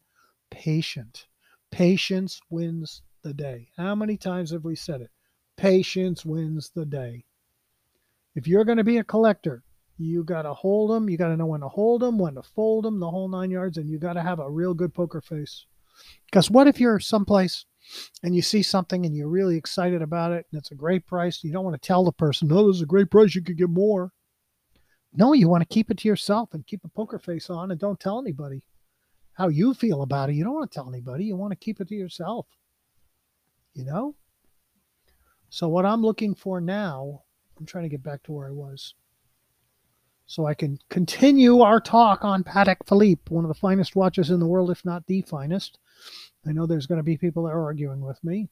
patient. 0.51 1.27
Patience 1.75 2.41
wins 2.51 3.03
the 3.25 3.35
day. 3.35 3.67
How 3.77 3.97
many 3.97 4.17
times 4.17 4.53
have 4.53 4.65
we 4.65 4.77
said 4.77 5.01
it? 5.01 5.11
Patience 5.57 6.25
wins 6.25 6.71
the 6.73 6.87
day. 6.87 7.25
If 8.37 8.47
you're 8.47 8.65
going 8.65 8.79
to 8.79 8.85
be 8.85 8.99
a 8.99 9.03
collector, 9.03 9.65
you 9.99 10.23
got 10.23 10.43
to 10.43 10.55
hold 10.55 10.93
them. 10.93 11.11
You 11.11 11.17
got 11.17 11.31
to 11.31 11.37
know 11.37 11.47
when 11.47 11.63
to 11.63 11.69
hold 11.69 12.03
them, 12.03 12.17
when 12.17 12.37
to 12.37 12.45
fold 12.45 12.85
them, 12.85 13.01
the 13.01 13.11
whole 13.11 13.27
nine 13.27 13.51
yards, 13.51 13.77
and 13.77 13.91
you 13.91 13.99
got 13.99 14.13
to 14.13 14.23
have 14.23 14.39
a 14.39 14.49
real 14.49 14.73
good 14.73 14.95
poker 14.95 15.21
face. 15.21 15.67
Because 16.27 16.49
what 16.49 16.69
if 16.69 16.79
you're 16.79 17.01
someplace 17.01 17.67
and 18.23 18.37
you 18.37 18.43
see 18.43 18.63
something 18.63 19.05
and 19.05 19.17
you're 19.17 19.27
really 19.27 19.57
excited 19.57 20.01
about 20.01 20.31
it 20.31 20.47
and 20.53 20.61
it's 20.61 20.71
a 20.71 20.77
great 20.77 21.05
price? 21.09 21.43
You 21.43 21.51
don't 21.51 21.65
want 21.65 21.75
to 21.75 21.85
tell 21.85 22.05
the 22.05 22.13
person, 22.13 22.47
no, 22.47 22.69
this 22.69 22.77
is 22.77 22.83
a 22.83 22.87
great 22.87 23.11
price. 23.11 23.35
You 23.35 23.43
could 23.43 23.59
get 23.59 23.69
more. 23.69 24.13
No, 25.13 25.33
you 25.33 25.49
want 25.49 25.63
to 25.63 25.75
keep 25.75 25.91
it 25.91 25.99
to 25.99 26.09
yourself 26.09 26.55
and 26.55 26.65
keep 26.65 26.85
a 26.85 26.89
poker 26.89 27.19
face 27.19 27.51
on 27.51 27.73
and 27.73 27.81
don't 27.81 27.99
tell 27.99 28.21
anybody 28.21 28.63
how 29.35 29.49
you 29.49 29.75
feel 29.75 30.03
about 30.03 30.31
it. 30.31 30.35
You 30.35 30.45
don't 30.45 30.55
want 30.55 30.71
to 30.71 30.75
tell 30.75 30.89
anybody. 30.89 31.25
You 31.25 31.37
want 31.37 31.53
to 31.53 31.57
keep 31.57 31.81
it 31.81 31.89
to 31.89 31.95
yourself. 31.95 32.47
You 33.75 33.85
know? 33.85 34.15
So, 35.51 35.69
what 35.69 35.87
I'm 35.87 36.03
looking 36.03 36.35
for 36.35 36.61
now, 36.61 37.23
I'm 37.59 37.67
trying 37.67 37.85
to 37.85 37.89
get 37.89 38.03
back 38.03 38.23
to 38.25 38.33
where 38.33 38.49
I 38.49 38.53
was 38.53 38.95
so 40.27 40.47
I 40.47 40.55
can 40.55 40.79
continue 40.89 41.61
our 41.61 41.81
talk 41.81 42.25
on 42.25 42.45
Patek 42.45 42.89
Philippe, 42.89 43.23
one 43.29 43.45
of 43.45 43.49
the 43.49 43.55
finest 43.55 43.95
watches 43.95 44.31
in 44.31 44.41
the 44.41 44.47
world, 44.47 44.71
if 44.71 44.85
not 44.85 45.07
the 45.07 45.23
finest. 45.23 45.79
I 46.47 46.53
know 46.53 46.67
there's 46.67 46.87
going 46.87 46.99
to 46.99 47.05
be 47.05 47.17
people 47.17 47.45
that 47.45 47.51
are 47.51 47.65
arguing 47.65 48.01
with 48.01 48.23
me 48.25 48.49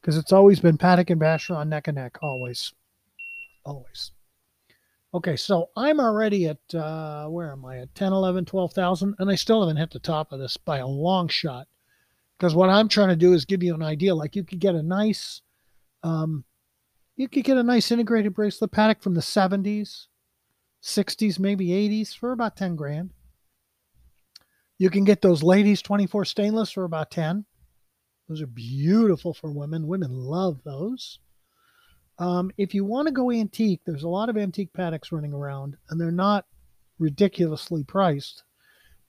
because 0.00 0.16
it's 0.16 0.32
always 0.32 0.60
been 0.60 0.78
Patek 0.78 1.10
and 1.10 1.20
Vacheron 1.20 1.68
neck 1.68 1.88
and 1.88 1.96
neck, 1.96 2.18
always. 2.22 2.72
Always. 3.64 4.12
Okay, 5.14 5.36
so 5.36 5.68
I'm 5.76 6.00
already 6.00 6.46
at, 6.46 6.74
uh, 6.74 7.26
where 7.26 7.52
am 7.52 7.64
I, 7.66 7.78
at 7.78 7.94
10, 7.94 8.12
11, 8.12 8.46
12,000, 8.46 9.14
and 9.18 9.30
I 9.30 9.34
still 9.34 9.60
haven't 9.60 9.76
hit 9.76 9.90
the 9.90 9.98
top 9.98 10.32
of 10.32 10.40
this 10.40 10.56
by 10.56 10.78
a 10.78 10.86
long 10.86 11.28
shot. 11.28 11.68
Because 12.38 12.54
what 12.54 12.70
I'm 12.70 12.88
trying 12.88 13.10
to 13.10 13.16
do 13.16 13.34
is 13.34 13.44
give 13.44 13.62
you 13.62 13.74
an 13.74 13.82
idea. 13.82 14.14
Like 14.14 14.34
you 14.34 14.42
could 14.42 14.58
get 14.58 14.74
a 14.74 14.82
nice, 14.82 15.42
um, 16.02 16.44
you 17.16 17.28
could 17.28 17.44
get 17.44 17.58
a 17.58 17.62
nice 17.62 17.92
integrated 17.92 18.34
bracelet 18.34 18.72
Patek 18.72 19.02
from 19.02 19.14
the 19.14 19.20
70s 19.20 20.06
60s, 20.82 21.38
maybe 21.38 21.68
80s 21.68 22.16
for 22.16 22.32
about 22.32 22.56
10 22.56 22.74
grand. 22.74 23.12
You 24.78 24.90
can 24.90 25.04
get 25.04 25.22
those 25.22 25.42
ladies 25.42 25.80
24 25.80 26.24
stainless 26.24 26.72
for 26.72 26.84
about 26.84 27.10
10. 27.10 27.44
Those 28.28 28.42
are 28.42 28.48
beautiful 28.48 29.32
for 29.32 29.50
women. 29.50 29.86
Women 29.86 30.10
love 30.10 30.62
those. 30.64 31.20
Um, 32.18 32.50
if 32.58 32.74
you 32.74 32.84
want 32.84 33.08
to 33.08 33.12
go 33.12 33.30
antique, 33.30 33.80
there's 33.84 34.02
a 34.02 34.08
lot 34.08 34.28
of 34.28 34.36
antique 34.36 34.72
Pateks 34.72 35.12
running 35.12 35.32
around, 35.32 35.76
and 35.90 36.00
they're 36.00 36.10
not 36.10 36.46
ridiculously 36.98 37.84
priced. 37.84 38.44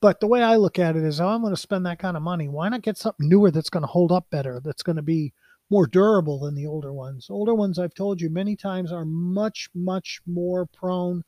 But 0.02 0.20
the 0.20 0.28
way 0.28 0.44
I 0.44 0.58
look 0.58 0.80
at 0.80 0.96
it 0.96 1.04
is, 1.04 1.22
oh, 1.22 1.28
I'm 1.28 1.42
going 1.42 1.56
to 1.56 1.62
spend 1.62 1.86
that 1.86 2.00
kind 2.00 2.18
of 2.18 2.24
money. 2.24 2.50
Why 2.50 2.68
not 2.70 2.82
get 2.82 2.98
something 2.98 3.30
newer 3.30 3.52
that's 3.52 3.70
going 3.70 3.84
to 3.84 3.88
hold 3.88 4.12
up 4.12 4.30
better, 4.30 4.60
that's 4.64 4.84
going 4.84 4.98
to 4.98 5.02
be 5.02 5.34
more 5.70 5.88
durable 5.88 6.40
than 6.40 6.56
the 6.56 6.68
older 6.68 6.92
ones? 6.92 7.28
Older 7.30 7.54
ones, 7.54 7.80
I've 7.80 7.94
told 7.94 8.20
you 8.20 8.30
many 8.30 8.56
times, 8.56 8.92
are 8.92 9.06
much, 9.06 9.70
much 9.74 10.22
more 10.26 10.66
prone 10.66 11.24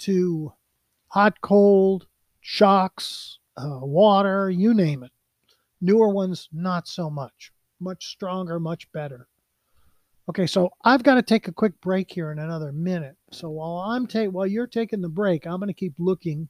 to 0.00 0.52
hot, 1.08 1.40
cold, 1.40 2.06
shocks, 2.40 3.38
uh, 3.56 3.80
water, 3.82 4.50
you 4.50 4.72
name 4.72 5.02
it. 5.02 5.12
Newer 5.80 6.08
ones, 6.08 6.48
not 6.52 6.86
so 6.86 7.10
much. 7.10 7.52
Much 7.80 8.06
stronger, 8.06 8.60
much 8.60 8.90
better. 8.92 9.28
Okay, 10.28 10.46
so 10.46 10.70
I've 10.84 11.02
got 11.02 11.16
to 11.16 11.22
take 11.22 11.48
a 11.48 11.52
quick 11.52 11.80
break 11.80 12.10
here 12.12 12.30
in 12.30 12.38
another 12.38 12.72
minute. 12.72 13.16
So 13.32 13.50
while 13.50 13.78
I'm 13.90 14.06
ta- 14.06 14.26
while 14.26 14.46
you're 14.46 14.68
taking 14.68 15.00
the 15.00 15.08
break, 15.08 15.46
I'm 15.46 15.58
going 15.58 15.66
to 15.66 15.74
keep 15.74 15.94
looking, 15.98 16.48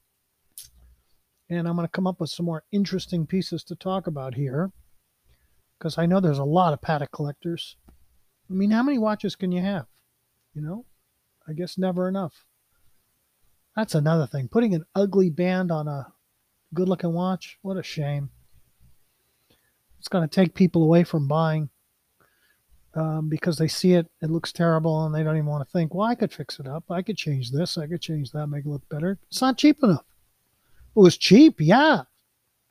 and 1.49 1.67
I'm 1.67 1.77
going 1.77 1.89
to 1.89 1.93
come 1.93 2.07
up 2.07 2.21
with 2.21 2.31
some 2.31 2.45
more 2.45 2.65
interesting 2.71 3.27
pieces 3.27 3.65
to 3.65 3.75
talk 3.75 4.07
about 4.07 4.35
here, 4.35 4.73
because 5.79 5.97
I 5.97 6.05
know 6.05 6.21
there's 6.21 6.39
a 6.39 6.45
lot 6.45 6.75
of 6.75 6.83
Patek 6.83 7.13
collectors. 7.13 7.77
I 8.51 8.53
mean, 8.53 8.71
how 8.71 8.83
many 8.83 8.99
watches 8.99 9.37
can 9.37 9.53
you 9.53 9.63
have? 9.63 9.87
You 10.53 10.61
know, 10.61 10.85
I 11.49 11.55
guess 11.55 11.79
never 11.79 12.09
enough. 12.09 12.45
That's 13.75 13.95
another 13.95 14.27
thing. 14.27 14.49
Putting 14.49 14.75
an 14.75 14.85
ugly 14.95 15.31
band 15.31 15.73
on 15.73 15.89
a 15.89 16.09
good 16.75 16.91
looking 16.91 17.15
watch, 17.15 17.57
what 17.63 17.79
a 17.79 17.83
shame. 17.83 18.29
It's 19.99 20.09
going 20.09 20.29
to 20.29 20.35
take 20.35 20.55
people 20.55 20.83
away 20.83 21.05
from 21.05 21.27
buying 21.27 21.71
um, 22.95 23.29
because 23.29 23.57
they 23.57 23.69
see 23.69 23.95
it, 23.95 24.07
it 24.21 24.31
looks 24.31 24.53
terrible, 24.53 25.07
and 25.07 25.15
they 25.15 25.23
don't 25.23 25.37
even 25.37 25.47
want 25.47 25.67
to 25.67 25.73
think, 25.73 25.95
well, 25.95 26.07
I 26.07 26.15
could 26.15 26.33
fix 26.33 26.59
it 26.61 26.67
up. 26.67 26.85
I 26.91 27.03
could 27.03 27.17
change 27.17 27.51
this. 27.51 27.79
I 27.79 27.87
could 27.87 28.01
change 28.03 28.31
that, 28.33 28.47
make 28.49 28.65
it 28.65 28.69
look 28.69 28.89
better. 28.89 29.19
It's 29.29 29.41
not 29.41 29.59
cheap 29.59 29.83
enough. 29.83 30.05
It 30.95 31.01
was 31.01 31.17
cheap, 31.17 31.57
yeah, 31.59 32.03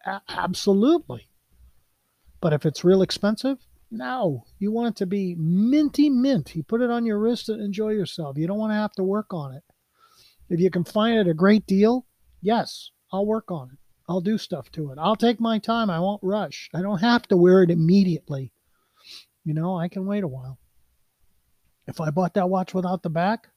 a- 0.05 0.21
absolutely. 0.29 1.27
But 2.39 2.53
if 2.53 2.65
it's 2.65 2.83
real 2.83 3.01
expensive, 3.01 3.57
no. 3.91 4.45
You 4.59 4.71
want 4.71 4.95
it 4.95 4.95
to 4.99 5.05
be 5.05 5.35
minty 5.35 6.09
mint. 6.09 6.55
You 6.55 6.63
put 6.63 6.81
it 6.81 6.89
on 6.89 7.05
your 7.05 7.19
wrist 7.19 7.49
and 7.49 7.61
enjoy 7.61 7.89
yourself. 7.89 8.37
You 8.37 8.47
don't 8.47 8.57
want 8.57 8.71
to 8.71 8.75
have 8.75 8.93
to 8.93 9.03
work 9.03 9.33
on 9.33 9.53
it. 9.53 9.63
If 10.49 10.59
you 10.59 10.69
can 10.69 10.83
find 10.83 11.17
it 11.17 11.27
a 11.27 11.33
great 11.33 11.65
deal, 11.65 12.05
yes, 12.41 12.91
I'll 13.11 13.25
work 13.25 13.51
on 13.51 13.69
it. 13.71 13.77
I'll 14.07 14.21
do 14.21 14.37
stuff 14.37 14.71
to 14.73 14.91
it. 14.91 14.97
I'll 14.99 15.15
take 15.15 15.39
my 15.39 15.59
time. 15.59 15.89
I 15.89 15.99
won't 15.99 16.23
rush. 16.23 16.69
I 16.73 16.81
don't 16.81 16.99
have 16.99 17.27
to 17.29 17.37
wear 17.37 17.63
it 17.63 17.71
immediately. 17.71 18.51
You 19.43 19.53
know, 19.53 19.77
I 19.77 19.87
can 19.87 20.05
wait 20.05 20.23
a 20.23 20.27
while. 20.27 20.59
If 21.87 21.99
I 21.99 22.09
bought 22.11 22.35
that 22.35 22.49
watch 22.49 22.73
without 22.73 23.03
the 23.03 23.09
back, 23.09 23.49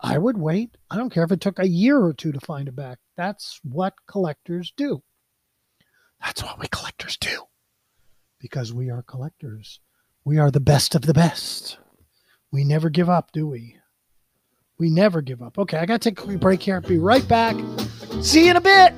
I 0.00 0.18
would 0.18 0.36
wait. 0.36 0.76
I 0.90 0.96
don't 0.96 1.10
care 1.10 1.24
if 1.24 1.32
it 1.32 1.40
took 1.40 1.58
a 1.58 1.68
year 1.68 2.00
or 2.00 2.12
two 2.12 2.32
to 2.32 2.40
find 2.40 2.68
a 2.68 2.72
back. 2.72 2.98
That's 3.16 3.60
what 3.62 3.94
collectors 4.06 4.72
do. 4.76 5.02
That's 6.22 6.42
what 6.42 6.58
we 6.58 6.66
collectors 6.68 7.16
do. 7.16 7.44
Because 8.40 8.72
we 8.72 8.90
are 8.90 9.02
collectors. 9.02 9.80
We 10.24 10.38
are 10.38 10.50
the 10.50 10.60
best 10.60 10.94
of 10.94 11.02
the 11.02 11.14
best. 11.14 11.78
We 12.50 12.64
never 12.64 12.90
give 12.90 13.08
up, 13.08 13.30
do 13.32 13.46
we? 13.46 13.76
We 14.78 14.90
never 14.90 15.22
give 15.22 15.40
up. 15.40 15.58
Okay, 15.58 15.78
I 15.78 15.86
got 15.86 16.00
to 16.00 16.10
take 16.10 16.18
a 16.18 16.22
quick 16.22 16.40
break 16.40 16.62
here. 16.62 16.80
Be 16.80 16.98
right 16.98 17.26
back. 17.28 17.56
See 18.20 18.44
you 18.44 18.50
in 18.50 18.56
a 18.56 18.60
bit. 18.60 18.92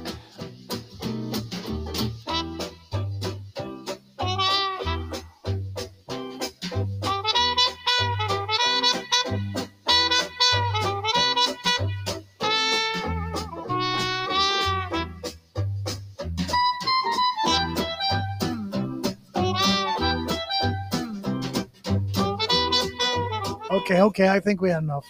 Okay, 23.97 24.03
okay, 24.03 24.29
I 24.29 24.41
think 24.41 24.61
we 24.61 24.69
had 24.69 24.83
enough. 24.83 25.07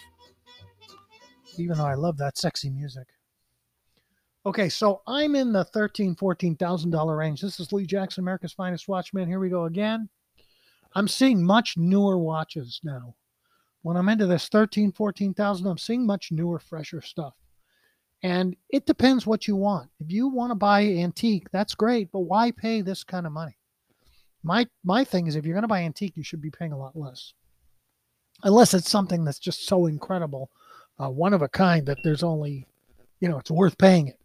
Even 1.57 1.77
though 1.77 1.85
I 1.85 1.95
love 1.95 2.17
that 2.19 2.37
sexy 2.37 2.69
music. 2.69 3.05
Okay, 4.45 4.69
so 4.69 5.01
I'm 5.05 5.35
in 5.35 5.51
the 5.51 5.65
thirteen, 5.65 6.15
fourteen 6.15 6.55
thousand 6.55 6.91
dollar 6.91 7.17
range. 7.17 7.41
This 7.41 7.59
is 7.59 7.73
Lee 7.73 7.85
Jackson, 7.85 8.23
America's 8.23 8.53
Finest 8.53 8.87
Watchman. 8.87 9.27
Here 9.27 9.41
we 9.41 9.49
go 9.49 9.65
again. 9.65 10.07
I'm 10.95 11.09
seeing 11.09 11.43
much 11.43 11.75
newer 11.75 12.17
watches 12.17 12.79
now. 12.81 13.13
When 13.81 13.97
I'm 13.97 14.07
into 14.07 14.25
this 14.25 14.47
13, 14.47 14.93
14,000, 14.93 15.67
I'm 15.67 15.77
seeing 15.77 16.05
much 16.05 16.31
newer, 16.31 16.57
fresher 16.57 17.01
stuff. 17.01 17.33
And 18.23 18.55
it 18.69 18.85
depends 18.85 19.27
what 19.27 19.49
you 19.49 19.57
want. 19.57 19.89
If 19.99 20.11
you 20.11 20.29
want 20.29 20.51
to 20.51 20.55
buy 20.55 20.85
antique, 20.85 21.47
that's 21.51 21.75
great, 21.75 22.09
but 22.11 22.21
why 22.21 22.51
pay 22.51 22.81
this 22.81 23.03
kind 23.03 23.25
of 23.25 23.33
money? 23.33 23.57
My 24.43 24.65
my 24.85 25.03
thing 25.03 25.27
is 25.27 25.35
if 25.35 25.45
you're 25.45 25.55
going 25.55 25.63
to 25.63 25.67
buy 25.67 25.83
antique, 25.83 26.15
you 26.15 26.23
should 26.23 26.41
be 26.41 26.51
paying 26.51 26.71
a 26.71 26.79
lot 26.79 26.95
less. 26.95 27.33
Unless 28.43 28.73
it's 28.73 28.89
something 28.89 29.23
that's 29.23 29.39
just 29.39 29.65
so 29.65 29.87
incredible, 29.87 30.51
uh, 30.99 31.09
one 31.09 31.33
of 31.33 31.41
a 31.41 31.49
kind 31.49 31.85
that 31.87 31.97
there's 32.03 32.23
only, 32.23 32.67
you 33.19 33.29
know, 33.29 33.39
it's 33.39 33.51
worth 33.51 33.77
paying 33.77 34.07
it. 34.07 34.19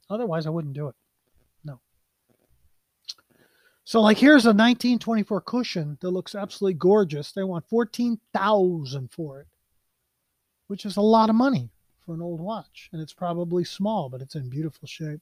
Otherwise, 0.10 0.46
I 0.46 0.50
wouldn't 0.50 0.74
do 0.74 0.88
it. 0.88 0.94
No. 1.64 1.80
So, 3.84 4.00
like, 4.00 4.18
here's 4.18 4.44
a 4.44 4.48
1924 4.48 5.40
cushion 5.42 5.98
that 6.00 6.10
looks 6.10 6.34
absolutely 6.34 6.74
gorgeous. 6.74 7.32
They 7.32 7.44
want 7.44 7.68
14000 7.68 9.10
for 9.12 9.40
it, 9.40 9.46
which 10.66 10.84
is 10.84 10.96
a 10.96 11.02
lot 11.02 11.30
of 11.30 11.36
money 11.36 11.70
for 12.04 12.14
an 12.14 12.22
old 12.22 12.40
watch. 12.40 12.88
And 12.92 13.00
it's 13.00 13.14
probably 13.14 13.64
small, 13.64 14.08
but 14.08 14.20
it's 14.20 14.34
in 14.34 14.48
beautiful 14.50 14.88
shape. 14.88 15.20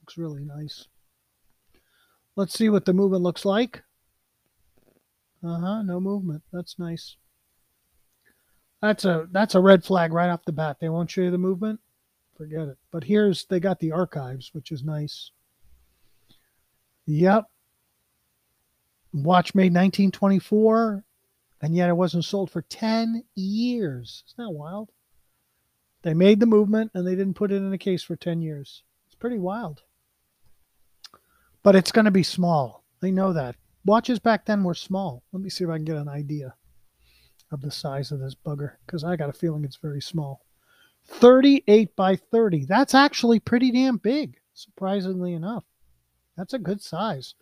Looks 0.00 0.18
really 0.18 0.44
nice. 0.44 0.88
Let's 2.36 2.54
see 2.54 2.68
what 2.68 2.84
the 2.84 2.92
movement 2.92 3.22
looks 3.22 3.44
like. 3.44 3.82
Uh 5.42 5.58
huh, 5.58 5.82
no 5.82 6.00
movement. 6.00 6.42
That's 6.52 6.78
nice. 6.78 7.16
That's 8.86 9.04
a 9.04 9.28
that's 9.32 9.54
a 9.54 9.60
red 9.60 9.84
flag 9.84 10.12
right 10.12 10.30
off 10.30 10.44
the 10.44 10.52
bat. 10.52 10.78
They 10.80 10.88
won't 10.88 11.10
show 11.10 11.22
you 11.22 11.30
the 11.30 11.38
movement 11.38 11.80
forget 12.36 12.68
it. 12.68 12.78
But 12.90 13.04
here's 13.04 13.44
they 13.46 13.60
got 13.60 13.80
the 13.80 13.92
archives, 13.92 14.50
which 14.52 14.70
is 14.70 14.84
nice. 14.84 15.30
Yep. 17.06 17.44
Watch 19.12 19.54
made 19.54 19.72
1924, 19.72 21.04
and 21.62 21.74
yet 21.74 21.88
it 21.88 21.96
wasn't 21.96 22.24
sold 22.24 22.50
for 22.50 22.62
10 22.62 23.24
years. 23.34 24.24
Isn't 24.26 24.44
that 24.44 24.50
wild? 24.50 24.90
They 26.02 26.14
made 26.14 26.40
the 26.40 26.46
movement 26.46 26.90
and 26.94 27.06
they 27.06 27.14
didn't 27.16 27.34
put 27.34 27.50
it 27.50 27.56
in 27.56 27.72
a 27.72 27.78
case 27.78 28.02
for 28.02 28.16
10 28.16 28.42
years. 28.42 28.82
It's 29.06 29.14
pretty 29.14 29.38
wild. 29.38 29.82
But 31.62 31.74
it's 31.74 31.92
going 31.92 32.04
to 32.04 32.10
be 32.10 32.22
small. 32.22 32.84
They 33.00 33.10
know 33.10 33.32
that. 33.32 33.56
Watches 33.84 34.18
back 34.18 34.44
then 34.44 34.62
were 34.62 34.74
small. 34.74 35.22
Let 35.32 35.42
me 35.42 35.50
see 35.50 35.64
if 35.64 35.70
I 35.70 35.76
can 35.76 35.84
get 35.84 35.96
an 35.96 36.08
idea 36.08 36.54
of 37.52 37.60
the 37.60 37.70
size 37.70 38.12
of 38.12 38.20
this 38.20 38.34
bugger 38.34 38.72
because 38.84 39.04
I 39.04 39.16
got 39.16 39.30
a 39.30 39.32
feeling 39.32 39.64
it's 39.64 39.76
very 39.76 40.00
small. 40.00 40.42
38 41.06 41.94
by 41.94 42.16
30. 42.16 42.66
That's 42.66 42.94
actually 42.94 43.38
pretty 43.38 43.70
damn 43.70 43.96
big, 43.96 44.38
surprisingly 44.54 45.32
enough. 45.32 45.64
That's 46.36 46.54
a 46.54 46.58
good 46.58 46.82
size. 46.82 47.34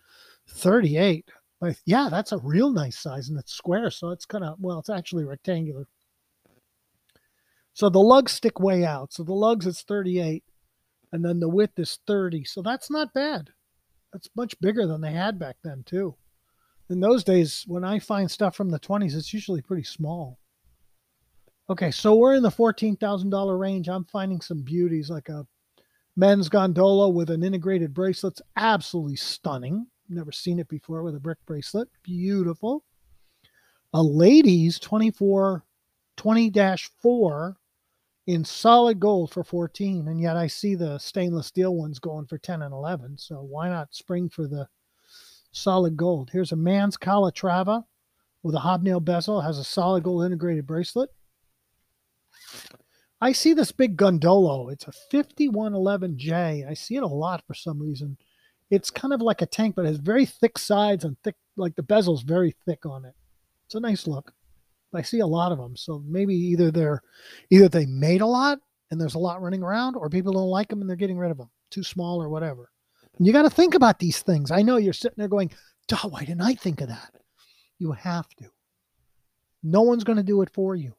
38. 0.48 1.30
by, 1.60 1.74
yeah, 1.86 2.08
that's 2.10 2.32
a 2.32 2.38
real 2.38 2.70
nice 2.70 2.98
size 2.98 3.28
and 3.28 3.38
it's 3.38 3.54
square. 3.54 3.90
So 3.90 4.10
it's 4.10 4.26
kind 4.26 4.44
of, 4.44 4.56
well, 4.60 4.78
it's 4.78 4.90
actually 4.90 5.24
rectangular. 5.24 5.86
So 7.72 7.88
the 7.88 8.00
lugs 8.00 8.32
stick 8.32 8.60
way 8.60 8.84
out. 8.84 9.12
So 9.12 9.22
the 9.24 9.32
lugs 9.32 9.66
it's 9.66 9.82
38 9.82 10.44
and 11.12 11.24
then 11.24 11.40
the 11.40 11.48
width 11.48 11.78
is 11.78 11.98
30. 12.06 12.44
So 12.44 12.60
that's 12.60 12.90
not 12.90 13.14
bad. 13.14 13.50
That's 14.12 14.28
much 14.36 14.60
bigger 14.60 14.86
than 14.86 15.00
they 15.00 15.12
had 15.12 15.38
back 15.38 15.56
then, 15.64 15.82
too. 15.84 16.14
In 16.90 17.00
those 17.00 17.24
days, 17.24 17.64
when 17.66 17.84
I 17.84 17.98
find 17.98 18.30
stuff 18.30 18.54
from 18.54 18.70
the 18.70 18.78
20s, 18.78 19.16
it's 19.16 19.32
usually 19.32 19.62
pretty 19.62 19.84
small. 19.84 20.38
Okay, 21.70 21.90
so 21.90 22.14
we're 22.14 22.34
in 22.34 22.42
the 22.42 22.50
$14,000 22.50 23.58
range. 23.58 23.88
I'm 23.88 24.04
finding 24.04 24.40
some 24.40 24.60
beauties 24.60 25.08
like 25.08 25.30
a 25.30 25.46
men's 26.14 26.50
Gondolo 26.50 27.12
with 27.12 27.30
an 27.30 27.42
integrated 27.42 27.94
bracelet. 27.94 28.34
It's 28.34 28.42
absolutely 28.56 29.16
stunning. 29.16 29.86
Never 30.10 30.30
seen 30.30 30.58
it 30.58 30.68
before 30.68 31.02
with 31.02 31.14
a 31.14 31.20
brick 31.20 31.38
bracelet. 31.46 31.88
Beautiful. 32.02 32.84
A 33.94 34.02
ladies 34.02 34.78
24 34.78 35.64
20-4 36.16 37.54
in 38.26 38.44
solid 38.44 39.00
gold 39.00 39.32
for 39.32 39.42
14 39.42 40.08
and 40.08 40.20
yet 40.20 40.36
I 40.36 40.46
see 40.46 40.74
the 40.74 40.98
stainless 40.98 41.48
steel 41.48 41.74
ones 41.74 41.98
going 41.98 42.26
for 42.26 42.38
10 42.38 42.62
and 42.62 42.72
11. 42.72 43.18
So 43.18 43.36
why 43.42 43.68
not 43.68 43.94
spring 43.94 44.28
for 44.28 44.46
the 44.46 44.68
solid 45.54 45.96
gold? 45.96 46.30
Here's 46.32 46.52
a 46.52 46.56
man's 46.56 46.96
Calatrava 46.96 47.84
with 48.42 48.54
a 48.54 48.60
hobnail 48.60 49.00
bezel, 49.00 49.40
has 49.40 49.58
a 49.58 49.64
solid 49.64 50.02
gold 50.02 50.26
integrated 50.26 50.66
bracelet. 50.66 51.10
I 53.20 53.32
see 53.32 53.54
this 53.54 53.72
big 53.72 53.96
Gondolo. 53.96 54.70
It's 54.70 54.86
a 54.86 54.92
5111J. 55.10 56.68
I 56.68 56.74
see 56.74 56.96
it 56.96 57.02
a 57.02 57.06
lot 57.06 57.42
for 57.46 57.54
some 57.54 57.80
reason. 57.80 58.18
It's 58.70 58.90
kind 58.90 59.14
of 59.14 59.22
like 59.22 59.40
a 59.40 59.46
tank, 59.46 59.76
but 59.76 59.86
it 59.86 59.88
has 59.88 59.96
very 59.96 60.26
thick 60.26 60.58
sides 60.58 61.04
and 61.04 61.16
thick, 61.22 61.36
like 61.56 61.76
the 61.76 61.82
bezel's 61.82 62.22
very 62.22 62.54
thick 62.66 62.84
on 62.84 63.04
it. 63.04 63.14
It's 63.64 63.74
a 63.74 63.80
nice 63.80 64.06
look. 64.06 64.34
I 64.92 65.02
see 65.02 65.20
a 65.20 65.26
lot 65.26 65.52
of 65.52 65.58
them. 65.58 65.76
So 65.76 66.02
maybe 66.06 66.34
either 66.34 66.70
they're, 66.70 67.02
either 67.50 67.68
they 67.68 67.86
made 67.86 68.20
a 68.20 68.26
lot 68.26 68.58
and 68.90 69.00
there's 69.00 69.14
a 69.14 69.18
lot 69.18 69.40
running 69.40 69.62
around, 69.62 69.96
or 69.96 70.10
people 70.10 70.32
don't 70.32 70.48
like 70.48 70.68
them 70.68 70.80
and 70.80 70.88
they're 70.88 70.96
getting 70.96 71.18
rid 71.18 71.30
of 71.30 71.38
them, 71.38 71.50
too 71.70 71.82
small 71.82 72.22
or 72.22 72.28
whatever. 72.28 72.70
You 73.18 73.32
got 73.32 73.42
to 73.42 73.50
think 73.50 73.74
about 73.74 73.98
these 73.98 74.20
things. 74.20 74.50
I 74.50 74.62
know 74.62 74.76
you're 74.76 74.92
sitting 74.92 75.16
there 75.18 75.28
going, 75.28 75.50
Duh, 75.88 76.08
why 76.08 76.20
didn't 76.20 76.40
I 76.40 76.54
think 76.54 76.80
of 76.80 76.88
that? 76.88 77.14
You 77.78 77.92
have 77.92 78.28
to. 78.36 78.46
No 79.62 79.82
one's 79.82 80.04
going 80.04 80.16
to 80.16 80.22
do 80.22 80.42
it 80.42 80.50
for 80.50 80.74
you. 80.74 80.94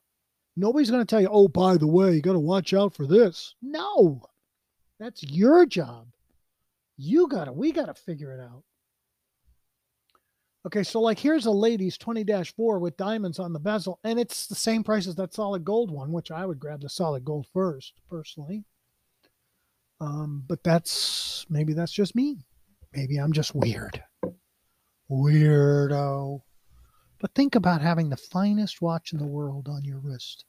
Nobody's 0.56 0.90
going 0.90 1.06
to 1.06 1.10
tell 1.10 1.22
you, 1.22 1.30
oh, 1.30 1.48
by 1.48 1.78
the 1.78 1.88
way, 1.88 2.16
you 2.16 2.22
got 2.22 2.34
to 2.34 2.40
watch 2.40 2.74
out 2.74 2.94
for 2.94 3.06
this. 3.06 3.56
No, 3.62 4.22
that's 5.00 5.22
your 5.24 5.66
job. 5.66 6.08
You 6.98 7.28
got 7.28 7.46
to, 7.46 7.52
we 7.52 7.72
got 7.72 7.88
to 7.88 7.94
figure 7.94 8.32
it 8.32 8.40
out. 8.40 8.64
Okay, 10.66 10.82
so 10.82 11.00
like 11.00 11.20
here's 11.20 11.46
a 11.46 11.52
ladies 11.52 11.98
20 11.98 12.26
4 12.44 12.80
with 12.80 12.98
diamonds 12.98 13.38
on 13.38 13.54
the 13.54 13.60
bezel, 13.60 14.00
and 14.04 14.20
it's 14.20 14.48
the 14.48 14.56
same 14.56 14.84
price 14.84 15.06
as 15.06 15.16
that 15.16 15.34
solid 15.34 15.64
gold 15.64 15.92
one, 15.92 16.12
which 16.12 16.32
I 16.32 16.46
would 16.46 16.60
grab 16.60 16.82
the 16.82 16.90
solid 16.90 17.24
gold 17.24 17.46
first, 17.54 17.94
personally. 18.10 18.64
Um, 20.00 20.44
but 20.48 20.64
that's 20.64 21.46
maybe 21.50 21.74
that's 21.74 21.92
just 21.92 22.16
me. 22.16 22.38
Maybe 22.94 23.18
I'm 23.18 23.34
just 23.34 23.56
weird. 23.56 24.04
Weirdo. 25.10 26.42
But 27.20 27.34
think 27.34 27.56
about 27.56 27.82
having 27.82 28.10
the 28.10 28.18
finest 28.18 28.82
watch 28.82 29.14
in 29.14 29.20
the 29.20 29.26
world 29.26 29.68
on 29.70 29.84
your 29.84 30.00
wrist. 30.00 30.46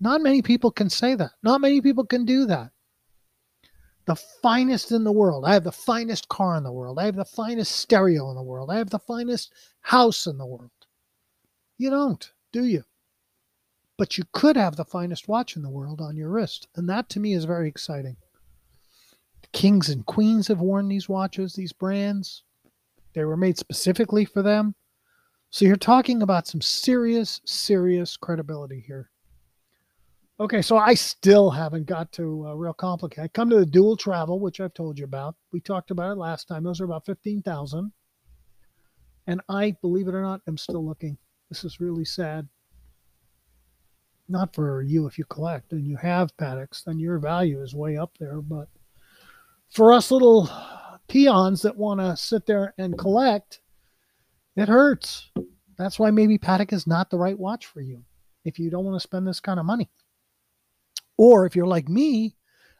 Not 0.00 0.20
many 0.20 0.42
people 0.42 0.70
can 0.70 0.90
say 0.90 1.14
that. 1.14 1.32
Not 1.42 1.60
many 1.60 1.80
people 1.80 2.04
can 2.04 2.24
do 2.24 2.46
that. 2.46 2.70
The 4.06 4.16
finest 4.16 4.92
in 4.92 5.04
the 5.04 5.12
world. 5.12 5.44
I 5.44 5.54
have 5.54 5.64
the 5.64 5.72
finest 5.72 6.28
car 6.28 6.56
in 6.56 6.62
the 6.62 6.72
world. 6.72 6.98
I 6.98 7.06
have 7.06 7.16
the 7.16 7.24
finest 7.24 7.72
stereo 7.72 8.30
in 8.30 8.36
the 8.36 8.42
world. 8.42 8.70
I 8.70 8.78
have 8.78 8.90
the 8.90 8.98
finest 8.98 9.52
house 9.80 10.26
in 10.26 10.38
the 10.38 10.46
world. 10.46 10.70
You 11.78 11.90
don't, 11.90 12.30
do 12.52 12.64
you? 12.64 12.84
But 13.98 14.18
you 14.18 14.24
could 14.32 14.56
have 14.56 14.76
the 14.76 14.84
finest 14.84 15.28
watch 15.28 15.56
in 15.56 15.62
the 15.62 15.70
world 15.70 16.00
on 16.00 16.16
your 16.16 16.28
wrist. 16.28 16.68
And 16.76 16.88
that 16.88 17.08
to 17.10 17.20
me 17.20 17.32
is 17.32 17.44
very 17.44 17.68
exciting. 17.68 18.16
Kings 19.52 19.88
and 19.88 20.04
queens 20.04 20.48
have 20.48 20.60
worn 20.60 20.88
these 20.88 21.08
watches, 21.08 21.54
these 21.54 21.72
brands. 21.72 22.42
They 23.14 23.24
were 23.24 23.36
made 23.36 23.56
specifically 23.56 24.26
for 24.26 24.42
them. 24.42 24.74
So 25.50 25.64
you're 25.64 25.76
talking 25.76 26.20
about 26.20 26.46
some 26.46 26.60
serious, 26.60 27.40
serious 27.46 28.16
credibility 28.16 28.84
here. 28.86 29.10
Okay, 30.38 30.60
so 30.60 30.76
I 30.76 30.92
still 30.92 31.48
haven't 31.48 31.86
got 31.86 32.12
to 32.12 32.48
uh, 32.48 32.54
real 32.54 32.74
complicated. 32.74 33.24
I 33.24 33.28
come 33.28 33.48
to 33.48 33.56
the 33.56 33.64
dual 33.64 33.96
travel, 33.96 34.38
which 34.38 34.60
I've 34.60 34.74
told 34.74 34.98
you 34.98 35.06
about. 35.06 35.34
We 35.50 35.60
talked 35.60 35.90
about 35.90 36.12
it 36.12 36.18
last 36.18 36.46
time. 36.46 36.62
Those 36.62 36.78
are 36.82 36.84
about 36.84 37.06
fifteen 37.06 37.40
thousand, 37.40 37.90
and 39.26 39.40
I, 39.48 39.74
believe 39.80 40.08
it 40.08 40.14
or 40.14 40.20
not, 40.20 40.42
am 40.46 40.58
still 40.58 40.84
looking. 40.84 41.16
This 41.48 41.64
is 41.64 41.80
really 41.80 42.04
sad. 42.04 42.46
Not 44.28 44.54
for 44.54 44.82
you 44.82 45.06
if 45.06 45.18
you 45.18 45.24
collect 45.24 45.72
and 45.72 45.86
you 45.86 45.96
have 45.96 46.36
Pateks, 46.36 46.84
then 46.84 46.98
your 46.98 47.18
value 47.18 47.62
is 47.62 47.74
way 47.74 47.96
up 47.96 48.18
there. 48.18 48.40
But 48.40 48.68
for 49.70 49.92
us 49.92 50.10
little 50.10 50.50
peons 51.08 51.62
that 51.62 51.76
want 51.76 52.00
to 52.00 52.16
sit 52.16 52.46
there 52.46 52.74
and 52.78 52.98
collect, 52.98 53.60
it 54.56 54.68
hurts. 54.68 55.30
That's 55.78 55.98
why 55.98 56.10
maybe 56.10 56.38
Patek 56.38 56.72
is 56.72 56.86
not 56.86 57.10
the 57.10 57.18
right 57.18 57.38
watch 57.38 57.66
for 57.66 57.80
you. 57.80 58.04
if 58.46 58.60
you 58.60 58.70
don't 58.70 58.84
want 58.84 58.94
to 58.94 59.00
spend 59.00 59.26
this 59.26 59.40
kind 59.40 59.58
of 59.58 59.66
money. 59.66 59.90
Or 61.18 61.46
if 61.46 61.56
you're 61.56 61.66
like 61.66 61.88
me, 61.88 62.36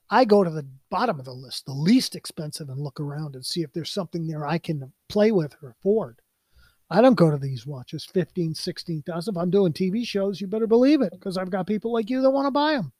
I 0.09 0.25
go 0.25 0.45
to 0.45 0.51
the 0.51 0.67
bottom 0.91 1.19
of 1.19 1.25
the 1.25 1.33
list, 1.33 1.67
the 1.67 1.73
least 1.73 2.15
expensive, 2.15 2.69
and 2.69 2.79
look 2.79 3.01
around 3.01 3.35
and 3.35 3.45
see 3.45 3.63
if 3.63 3.73
there's 3.73 3.93
something 3.93 4.27
there 4.27 4.47
I 4.47 4.59
can 4.59 4.93
play 5.09 5.33
with 5.33 5.57
or 5.63 5.71
afford. 5.71 6.21
I 6.88 7.01
don't 7.01 7.14
go 7.14 7.31
to 7.31 7.37
these 7.37 7.66
watches 7.66 8.05
15, 8.05 8.55
16,000. 8.55 9.35
If 9.35 9.38
I'm 9.38 9.51
doing 9.51 9.72
TV 9.72 10.07
shows, 10.07 10.40
you 10.40 10.46
better 10.46 10.68
believe 10.68 11.03
it 11.03 11.12
because 11.12 11.37
I've 11.37 11.51
got 11.51 11.66
people 11.66 11.92
like 11.92 12.09
you 12.09 12.22
that 12.22 12.31
want 12.31 12.46
to 12.46 12.53
buy 12.53 12.72
them. 12.72 12.92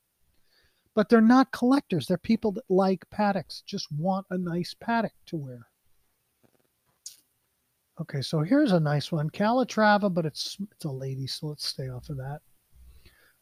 But 0.95 1.09
they're 1.09 1.21
not 1.21 1.53
collectors. 1.53 2.07
They're 2.07 2.19
people 2.19 2.53
that 2.53 2.65
like 2.69 3.05
Pateks, 3.11 3.63
just 3.65 3.87
want 3.93 4.27
a 4.31 4.39
nice 4.39 4.75
Patek 4.75 5.11
to 5.27 5.37
wear. 5.37 5.69
Okay, 8.01 8.21
so 8.21 8.41
here's 8.41 8.73
a 8.73 8.81
nice 8.81 9.13
one. 9.13 9.31
Calatrava, 9.31 10.13
but 10.13 10.27
it's 10.27 10.59
it's 10.73 10.85
a 10.85 10.91
lady, 10.91 11.27
so 11.27 11.49
let's 11.49 11.67
stay 11.67 11.89
off 11.89 12.11
of 12.11 12.17
that. 12.17 12.41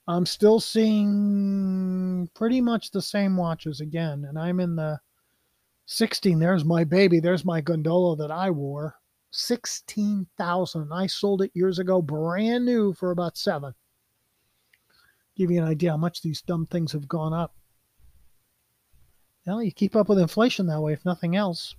I'm 0.07 0.26
still 0.26 0.61
seeing 0.61 2.28
pretty 2.35 2.61
much 2.61 2.90
the 2.90 3.02
same 3.02 3.37
watches 3.37 3.80
again, 3.80 4.26
and 4.28 4.38
I'm 4.38 4.61
in 4.61 4.76
the 4.76 5.00
16. 5.87 6.38
There's 6.38 6.64
my 6.64 6.85
baby. 6.85 7.20
There's 7.20 7.44
my 7.44 7.62
Gondolo 7.62 8.16
that 8.18 8.30
I 8.30 8.50
wore. 8.50 8.96
16,000. 9.35 10.92
I 10.92 11.07
sold 11.07 11.42
it 11.42 11.51
years 11.55 11.79
ago, 11.79 12.01
brand 12.01 12.64
new 12.64 12.92
for 12.92 13.11
about 13.11 13.37
seven. 13.37 13.75
Give 15.37 15.51
you 15.51 15.61
an 15.61 15.68
idea 15.68 15.90
how 15.90 15.97
much 15.97 16.23
these 16.23 16.40
dumb 16.40 16.66
things 16.66 16.92
have 16.92 17.09
gone 17.09 17.33
up. 17.33 17.55
Well, 19.47 19.62
you 19.62 19.73
keep 19.73 19.97
up 19.97 20.09
with 20.09 20.18
inflation 20.18 20.66
that 20.68 20.81
way, 20.81 20.92
if 20.92 21.05
nothing 21.05 21.37
else. 21.37 21.75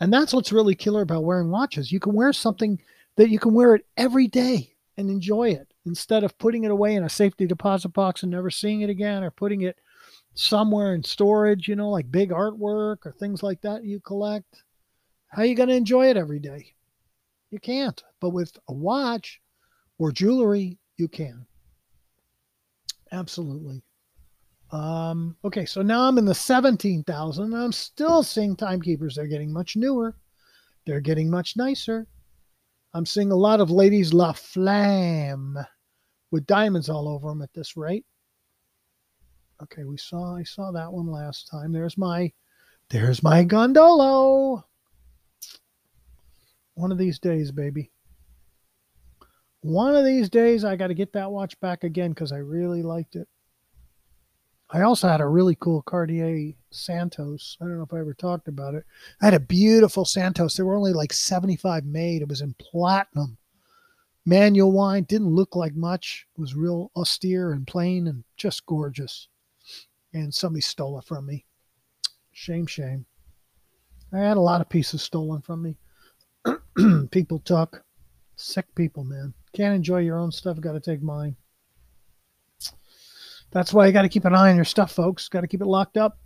And 0.00 0.12
that's 0.12 0.32
what's 0.32 0.52
really 0.52 0.74
killer 0.74 1.02
about 1.02 1.24
wearing 1.24 1.50
watches. 1.50 1.92
You 1.92 2.00
can 2.00 2.14
wear 2.14 2.32
something 2.32 2.80
that 3.16 3.30
you 3.30 3.38
can 3.38 3.52
wear 3.52 3.74
it 3.74 3.86
every 3.96 4.28
day 4.28 4.74
and 4.96 5.10
enjoy 5.10 5.50
it 5.50 5.74
instead 5.86 6.24
of 6.24 6.38
putting 6.38 6.64
it 6.64 6.70
away 6.70 6.94
in 6.94 7.04
a 7.04 7.08
safety 7.08 7.46
deposit 7.46 7.88
box 7.88 8.22
and 8.22 8.32
never 8.32 8.50
seeing 8.50 8.80
it 8.80 8.90
again 8.90 9.22
or 9.22 9.30
putting 9.30 9.62
it 9.62 9.78
somewhere 10.34 10.94
in 10.94 11.02
storage, 11.02 11.68
you 11.68 11.76
know, 11.76 11.90
like 11.90 12.10
big 12.10 12.30
artwork 12.30 12.98
or 13.04 13.12
things 13.12 13.42
like 13.42 13.60
that 13.60 13.84
you 13.84 14.00
collect. 14.00 14.62
How 15.34 15.42
are 15.42 15.46
you 15.46 15.56
going 15.56 15.68
to 15.68 15.74
enjoy 15.74 16.10
it 16.10 16.16
every 16.16 16.38
day? 16.38 16.74
You 17.50 17.58
can't. 17.58 18.00
But 18.20 18.30
with 18.30 18.56
a 18.68 18.72
watch 18.72 19.40
or 19.98 20.12
jewelry, 20.12 20.78
you 20.96 21.08
can. 21.08 21.44
Absolutely. 23.10 23.82
Um, 24.70 25.36
okay, 25.44 25.64
so 25.64 25.82
now 25.82 26.02
I'm 26.02 26.18
in 26.18 26.24
the 26.24 26.34
17,000. 26.34 27.52
I'm 27.52 27.72
still 27.72 28.22
seeing 28.22 28.54
timekeepers. 28.54 29.16
They're 29.16 29.26
getting 29.26 29.52
much 29.52 29.74
newer. 29.74 30.14
They're 30.86 31.00
getting 31.00 31.28
much 31.28 31.56
nicer. 31.56 32.06
I'm 32.92 33.06
seeing 33.06 33.32
a 33.32 33.36
lot 33.36 33.60
of 33.60 33.72
ladies 33.72 34.14
La 34.14 34.32
Flamme 34.32 35.66
with 36.30 36.46
diamonds 36.46 36.88
all 36.88 37.08
over 37.08 37.28
them 37.28 37.42
at 37.42 37.52
this 37.54 37.76
rate. 37.76 38.06
Okay, 39.62 39.82
we 39.82 39.96
saw 39.96 40.36
I 40.36 40.44
saw 40.44 40.70
that 40.70 40.92
one 40.92 41.08
last 41.08 41.48
time. 41.50 41.72
There's 41.72 41.98
my 41.98 42.32
there's 42.90 43.22
my 43.22 43.44
gondolo. 43.44 44.62
One 46.74 46.92
of 46.92 46.98
these 46.98 47.18
days, 47.18 47.50
baby. 47.50 47.90
One 49.60 49.96
of 49.96 50.04
these 50.04 50.28
days 50.28 50.64
I 50.64 50.76
got 50.76 50.88
to 50.88 50.94
get 50.94 51.12
that 51.14 51.30
watch 51.30 51.58
back 51.60 51.84
again 51.84 52.14
cuz 52.14 52.32
I 52.32 52.38
really 52.38 52.82
liked 52.82 53.16
it. 53.16 53.28
I 54.70 54.82
also 54.82 55.08
had 55.08 55.20
a 55.20 55.26
really 55.26 55.54
cool 55.54 55.82
Cartier 55.82 56.52
Santos. 56.70 57.56
I 57.60 57.64
don't 57.64 57.76
know 57.76 57.84
if 57.84 57.92
I 57.92 58.00
ever 58.00 58.14
talked 58.14 58.48
about 58.48 58.74
it. 58.74 58.84
I 59.22 59.26
had 59.26 59.34
a 59.34 59.40
beautiful 59.40 60.04
Santos. 60.04 60.56
There 60.56 60.66
were 60.66 60.76
only 60.76 60.92
like 60.92 61.12
75 61.12 61.84
made. 61.84 62.22
It 62.22 62.28
was 62.28 62.40
in 62.40 62.54
platinum 62.54 63.38
manual 64.26 64.72
wine 64.72 65.04
didn't 65.04 65.34
look 65.34 65.54
like 65.54 65.74
much 65.74 66.26
it 66.36 66.40
was 66.40 66.54
real 66.54 66.90
austere 66.96 67.52
and 67.52 67.66
plain 67.66 68.06
and 68.06 68.24
just 68.36 68.64
gorgeous 68.64 69.28
and 70.12 70.32
somebody 70.32 70.62
stole 70.62 70.98
it 70.98 71.04
from 71.04 71.26
me 71.26 71.44
shame 72.32 72.66
shame 72.66 73.04
i 74.12 74.18
had 74.18 74.36
a 74.36 74.40
lot 74.40 74.60
of 74.60 74.68
pieces 74.68 75.02
stolen 75.02 75.42
from 75.42 75.62
me 75.62 75.76
people 77.10 77.38
talk. 77.40 77.82
sick 78.36 78.66
people 78.74 79.04
man 79.04 79.32
can't 79.54 79.74
enjoy 79.74 79.98
your 79.98 80.18
own 80.18 80.32
stuff 80.32 80.60
got 80.60 80.72
to 80.72 80.80
take 80.80 81.02
mine 81.02 81.36
that's 83.50 83.72
why 83.72 83.86
you 83.86 83.92
got 83.92 84.02
to 84.02 84.08
keep 84.08 84.24
an 84.24 84.34
eye 84.34 84.50
on 84.50 84.56
your 84.56 84.64
stuff 84.64 84.92
folks 84.92 85.28
got 85.28 85.42
to 85.42 85.46
keep 85.46 85.60
it 85.60 85.66
locked 85.66 85.96
up 85.96 86.18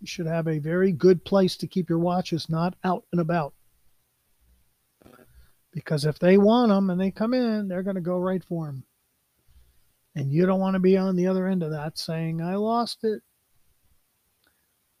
you 0.00 0.06
should 0.06 0.26
have 0.26 0.48
a 0.48 0.58
very 0.58 0.92
good 0.92 1.24
place 1.24 1.56
to 1.56 1.66
keep 1.66 1.88
your 1.88 1.98
watches 1.98 2.48
not 2.48 2.74
out 2.84 3.04
and 3.12 3.20
about 3.20 3.54
because 5.74 6.04
if 6.04 6.18
they 6.20 6.38
want 6.38 6.70
them 6.70 6.88
and 6.88 7.00
they 7.00 7.10
come 7.10 7.34
in, 7.34 7.66
they're 7.66 7.82
going 7.82 7.96
to 7.96 8.00
go 8.00 8.16
right 8.16 8.42
for 8.42 8.66
them. 8.66 8.84
And 10.14 10.32
you 10.32 10.46
don't 10.46 10.60
want 10.60 10.74
to 10.74 10.80
be 10.80 10.96
on 10.96 11.16
the 11.16 11.26
other 11.26 11.48
end 11.48 11.64
of 11.64 11.72
that 11.72 11.98
saying, 11.98 12.40
I 12.40 12.54
lost 12.54 13.02
it. 13.02 13.20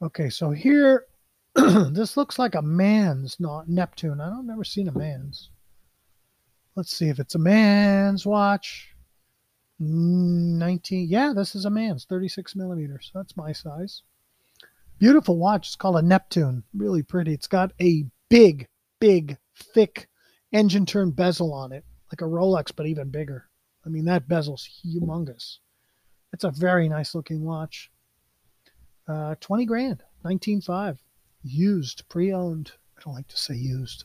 Okay, 0.02 0.28
so 0.28 0.50
here, 0.50 1.06
this 1.92 2.16
looks 2.16 2.38
like 2.38 2.54
a 2.54 2.62
man's 2.62 3.38
not 3.38 3.68
Neptune. 3.68 4.20
I 4.20 4.28
don't 4.28 4.46
never 4.46 4.64
seen 4.64 4.88
a 4.88 4.98
man's. 4.98 5.50
Let's 6.74 6.94
see 6.94 7.08
if 7.08 7.20
it's 7.20 7.36
a 7.36 7.38
man's 7.38 8.26
watch. 8.26 8.94
19, 9.78 11.08
yeah, 11.08 11.32
this 11.34 11.54
is 11.54 11.64
a 11.64 11.70
man's 11.70 12.04
36 12.04 12.56
millimeters. 12.56 13.10
That's 13.14 13.36
my 13.36 13.52
size. 13.52 14.02
Beautiful 14.98 15.38
watch. 15.38 15.68
It's 15.68 15.76
called 15.76 15.96
a 15.96 16.02
Neptune. 16.02 16.64
Really 16.74 17.02
pretty. 17.02 17.32
It's 17.32 17.46
got 17.46 17.72
a 17.80 18.04
big, 18.28 18.68
big, 19.00 19.38
thick 19.56 20.08
engine 20.52 20.86
turn 20.86 21.10
bezel 21.10 21.52
on 21.52 21.72
it, 21.72 21.84
like 22.12 22.20
a 22.20 22.30
Rolex, 22.30 22.72
but 22.74 22.86
even 22.86 23.10
bigger. 23.10 23.48
I 23.84 23.88
mean, 23.88 24.04
that 24.06 24.28
bezel's 24.28 24.68
humongous. 24.84 25.58
It's 26.32 26.44
a 26.44 26.50
very 26.50 26.88
nice 26.88 27.14
looking 27.14 27.44
watch. 27.44 27.90
Uh, 29.06 29.34
20 29.40 29.66
grand, 29.66 30.02
19.5, 30.24 30.98
used, 31.44 32.08
pre 32.08 32.32
owned. 32.32 32.72
I 32.98 33.02
don't 33.04 33.14
like 33.14 33.28
to 33.28 33.36
say 33.36 33.54
used, 33.54 34.04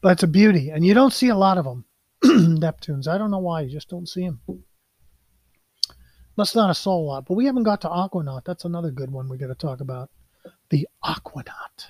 but 0.00 0.12
it's 0.12 0.22
a 0.22 0.28
beauty. 0.28 0.70
And 0.70 0.84
you 0.84 0.94
don't 0.94 1.12
see 1.12 1.28
a 1.28 1.36
lot 1.36 1.58
of 1.58 1.64
them, 1.64 1.84
Neptunes. 2.24 3.08
I 3.08 3.18
don't 3.18 3.30
know 3.30 3.38
why. 3.38 3.62
You 3.62 3.70
just 3.70 3.88
don't 3.88 4.08
see 4.08 4.24
them. 4.24 4.40
Must 6.36 6.56
not 6.56 6.84
a 6.86 6.90
lot, 6.90 7.26
but 7.26 7.34
we 7.34 7.46
haven't 7.46 7.64
got 7.64 7.82
to 7.82 7.88
Aquanaut. 7.88 8.44
That's 8.44 8.64
another 8.64 8.90
good 8.90 9.10
one 9.10 9.28
we 9.28 9.36
got 9.36 9.48
to 9.48 9.54
talk 9.54 9.80
about. 9.80 10.10
The 10.70 10.88
Aquanaut. 11.04 11.86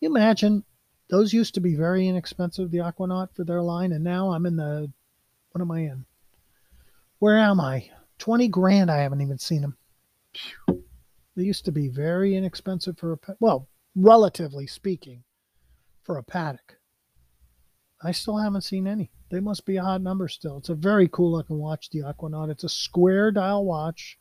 You 0.00 0.08
imagine 0.08 0.64
those 1.10 1.32
used 1.32 1.54
to 1.54 1.60
be 1.60 1.76
very 1.76 2.08
inexpensive, 2.08 2.70
the 2.70 2.78
Aquanaut 2.78 3.28
for 3.36 3.44
their 3.44 3.62
line, 3.62 3.92
and 3.92 4.02
now 4.02 4.32
I'm 4.32 4.46
in 4.46 4.56
the 4.56 4.90
what 5.52 5.60
am 5.60 5.70
I 5.70 5.80
in? 5.80 6.04
Where 7.18 7.38
am 7.38 7.60
I? 7.60 7.90
20 8.18 8.48
grand 8.48 8.90
I 8.90 8.98
haven't 8.98 9.20
even 9.20 9.38
seen 9.38 9.60
them. 9.60 9.76
They 11.36 11.44
used 11.44 11.64
to 11.64 11.72
be 11.72 11.88
very 11.88 12.34
inexpensive 12.36 12.98
for 12.98 13.14
a 13.14 13.18
well, 13.40 13.68
relatively 13.94 14.66
speaking, 14.66 15.24
for 16.02 16.18
a 16.18 16.22
Patek. 16.22 16.76
I 18.02 18.12
still 18.12 18.38
haven't 18.38 18.62
seen 18.62 18.86
any. 18.86 19.10
They 19.30 19.40
must 19.40 19.64
be 19.64 19.76
a 19.76 19.82
hot 19.82 20.02
number 20.02 20.28
still. 20.28 20.58
It's 20.58 20.68
a 20.68 20.74
very 20.74 21.08
cool 21.08 21.32
looking 21.32 21.58
watch, 21.58 21.88
the 21.90 22.00
Aquanaut. 22.00 22.50
It's 22.50 22.64
a 22.64 22.68
square 22.68 23.30
dial 23.30 23.64
watch. 23.64 24.18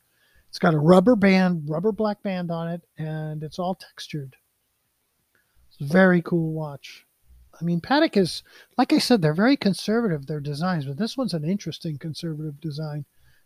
It's 0.48 0.60
got 0.60 0.74
a 0.74 0.80
rubber 0.80 1.16
band, 1.16 1.64
rubber 1.68 1.92
black 1.92 2.22
band 2.24 2.52
on 2.52 2.70
it, 2.70 2.82
and 2.98 3.44
it's 3.44 3.60
all 3.60 3.76
textured. 3.76 4.36
It's 5.70 5.82
a 5.82 5.94
very 5.94 6.22
cool 6.22 6.54
watch. 6.54 7.06
I 7.60 7.64
mean, 7.64 7.82
Patek 7.82 8.18
is, 8.18 8.44
like 8.78 8.94
I 8.94 8.98
said, 8.98 9.22
they're 9.22 9.34
very 9.34 9.58
conservative, 9.58 10.26
their 10.26 10.40
designs, 10.40 10.86
but 10.86 10.98
this 10.98 11.18
one's 11.18 11.34
an 11.34 11.44
interesting 11.44 11.98
conservative 11.98 12.60
design. 12.60 13.06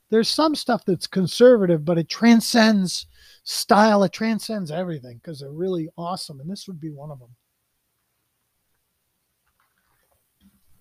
There's 0.09 0.29
some 0.29 0.55
stuff 0.55 0.85
that's 0.85 1.07
conservative, 1.07 1.83
but 1.83 1.97
it 1.97 2.09
transcends 2.09 3.07
style, 3.43 4.03
it 4.03 4.13
transcends 4.13 4.71
everything 4.71 5.17
because 5.17 5.39
they're 5.39 5.51
really 5.51 5.89
awesome. 5.97 6.39
And 6.39 6.49
this 6.49 6.67
would 6.67 6.79
be 6.79 6.91
one 6.91 7.11
of 7.11 7.19
them. 7.19 7.29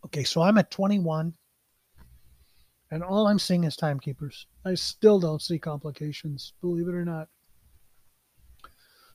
Okay, 0.04 0.24
so 0.24 0.42
I'm 0.42 0.58
at 0.58 0.70
21, 0.70 1.34
and 2.90 3.02
all 3.02 3.26
I'm 3.26 3.38
seeing 3.38 3.64
is 3.64 3.74
timekeepers. 3.74 4.46
I 4.64 4.74
still 4.74 5.18
don't 5.18 5.42
see 5.42 5.58
complications, 5.58 6.52
believe 6.60 6.88
it 6.88 6.94
or 6.94 7.04
not. 7.04 7.28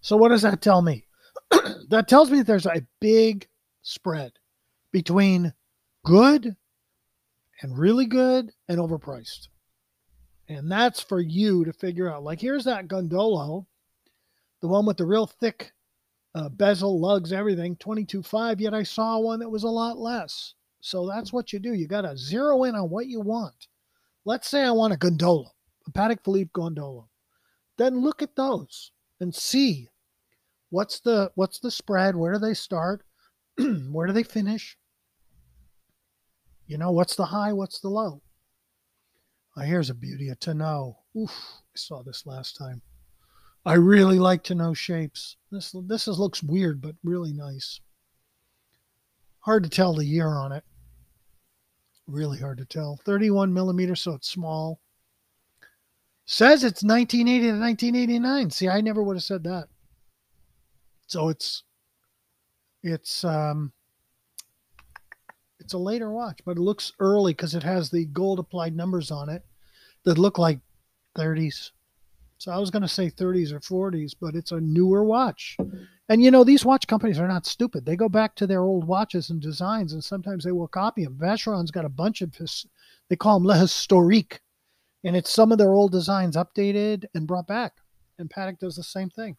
So, 0.02 0.18
what 0.18 0.30
does 0.30 0.42
that 0.42 0.62
tell 0.62 0.82
me? 0.82 1.06
that 1.90 2.08
tells 2.08 2.32
me 2.32 2.42
there's 2.42 2.66
a 2.66 2.86
big 3.00 3.48
spread 3.82 4.34
between 4.92 5.54
good 6.04 6.56
and 7.62 7.78
really 7.78 8.06
good 8.06 8.52
and 8.68 8.80
overpriced. 8.80 9.48
And 10.50 10.72
that's 10.72 11.00
for 11.00 11.22
you 11.22 11.64
to 11.64 11.72
figure 11.72 12.12
out. 12.12 12.24
Like, 12.24 12.42
here's 12.42 12.66
that 12.66 12.88
Gondolo, 12.88 13.66
the 14.62 14.68
one 14.68 14.86
with 14.86 14.98
the 14.98 15.06
real 15.06 15.28
thick 15.28 15.72
uh, 16.36 16.50
bezel, 16.50 17.00
lugs, 17.00 17.32
everything, 17.32 17.76
22.5. 17.76 18.60
Yet 18.60 18.74
I 18.74 18.84
saw 18.84 19.20
one 19.20 19.40
that 19.40 19.50
was 19.50 19.64
a 19.64 19.70
lot 19.70 20.00
less. 20.00 20.56
So 20.82 21.08
that's 21.08 21.32
what 21.32 21.54
you 21.54 21.60
do. 21.60 21.74
You 21.74 21.88
got 21.88 22.02
to 22.02 22.18
zero 22.18 22.64
in 22.64 22.76
on 22.76 22.90
what 22.90 23.08
you 23.08 23.22
want. 23.22 23.68
Let's 24.26 24.50
say 24.50 24.64
I 24.64 24.72
want 24.72 24.94
a 24.94 24.98
Gondolo, 24.98 25.46
a 25.88 25.92
Patek 25.92 26.24
Philippe 26.24 26.52
Gondolo. 26.54 27.06
Then 27.78 28.02
look 28.02 28.22
at 28.22 28.36
those 28.36 28.92
and 29.20 29.34
see 29.34 29.90
what's 30.70 31.00
the 31.00 31.32
what's 31.36 31.60
the 31.60 31.72
spread 31.72 32.16
where 32.16 32.34
do 32.34 32.40
they 32.40 32.54
start 32.54 33.04
where 33.92 34.06
do 34.06 34.14
they 34.14 34.24
finish 34.24 34.78
you 36.68 36.78
know 36.78 36.92
what's 36.92 37.16
the 37.16 37.26
high 37.26 37.52
what's 37.52 37.80
the 37.80 37.90
low 37.90 38.22
Here's 39.66 39.90
a 39.90 39.96
beauty, 39.96 40.30
a 40.30 40.36
Tonneau. 40.36 40.98
Oof, 41.18 41.32
I 41.32 41.76
saw 41.76 42.02
this 42.04 42.26
last 42.26 42.58
time. 42.58 42.82
I 43.66 43.74
really 43.74 44.20
like 44.20 44.44
Tonneau 44.44 44.74
shapes. 44.74 45.36
This 45.52 45.76
this 45.86 46.08
is, 46.08 46.20
looks 46.20 46.42
weird, 46.42 46.82
but 46.82 46.96
really 47.04 47.34
nice. 47.34 47.82
Hard 49.42 49.64
to 49.64 49.70
tell 49.70 49.94
the 49.94 50.06
year 50.06 50.28
on 50.28 50.52
it. 50.52 50.64
Really 52.08 52.40
hard 52.40 52.58
to 52.58 52.66
tell. 52.66 53.00
31 53.06 53.54
millimeters, 53.54 54.02
so 54.02 54.14
it's 54.14 54.30
small. 54.30 54.80
Says 56.26 56.64
it's 56.64 56.84
1980 56.84 57.48
to 57.48 57.60
1989. 57.60 58.52
See, 58.52 58.70
I 58.70 58.82
never 58.82 59.04
would 59.04 59.16
have 59.16 59.24
said 59.24 59.44
that. 59.44 59.68
So 61.08 61.30
it's 61.30 61.64
it's 62.84 63.24
um 63.24 63.74
it's 65.60 65.74
a 65.74 65.78
later 65.78 66.12
watch, 66.12 66.40
but 66.46 66.58
it 66.58 66.62
looks 66.62 66.94
early 67.00 67.34
because 67.34 67.56
it 67.56 67.64
has 67.64 67.90
the 67.90 68.06
gold 68.06 68.40
applied 68.40 68.76
numbers 68.76 69.12
on 69.12 69.30
it 69.30 69.44
that 70.10 70.18
look 70.18 70.40
like 70.40 70.60
30s. 71.16 71.70
So 72.40 72.52
I 72.52 72.58
was 72.58 72.72
going 72.72 72.82
to 72.82 72.88
say 72.88 73.12
30s 73.12 73.52
or 73.52 73.60
40s, 73.60 74.16
but 74.20 74.34
it's 74.34 74.52
a 74.52 74.60
newer 74.60 75.04
watch. 75.04 75.56
And 76.10 76.24
you 76.24 76.32
know, 76.32 76.44
these 76.44 76.66
watch 76.66 76.88
companies 76.88 77.20
are 77.20 77.28
not 77.28 77.46
stupid. 77.46 77.86
They 77.86 77.96
go 77.96 78.10
back 78.10 78.34
to 78.36 78.48
their 78.48 78.62
old 78.62 78.88
watches 78.88 79.30
and 79.30 79.40
designs, 79.40 79.94
and 79.94 80.04
sometimes 80.04 80.44
they 80.44 80.52
will 80.52 80.68
copy 80.68 81.04
them. 81.04 81.16
Vacheron's 81.16 81.70
got 81.70 81.86
a 81.86 81.90
bunch 81.90 82.24
of 82.24 82.34
his, 82.34 82.66
they 83.08 83.16
call 83.16 83.40
them 83.40 83.48
Le 83.48 83.56
Historique, 83.56 84.40
and 85.04 85.16
it's 85.16 85.32
some 85.32 85.52
of 85.52 85.60
their 85.60 85.74
old 85.74 85.92
designs 85.92 86.36
updated 86.36 87.06
and 87.14 87.28
brought 87.28 87.46
back. 87.46 87.74
And 88.18 88.30
Patek 88.30 88.58
does 88.58 88.76
the 88.76 88.84
same 88.84 89.12
thing. 89.12 89.38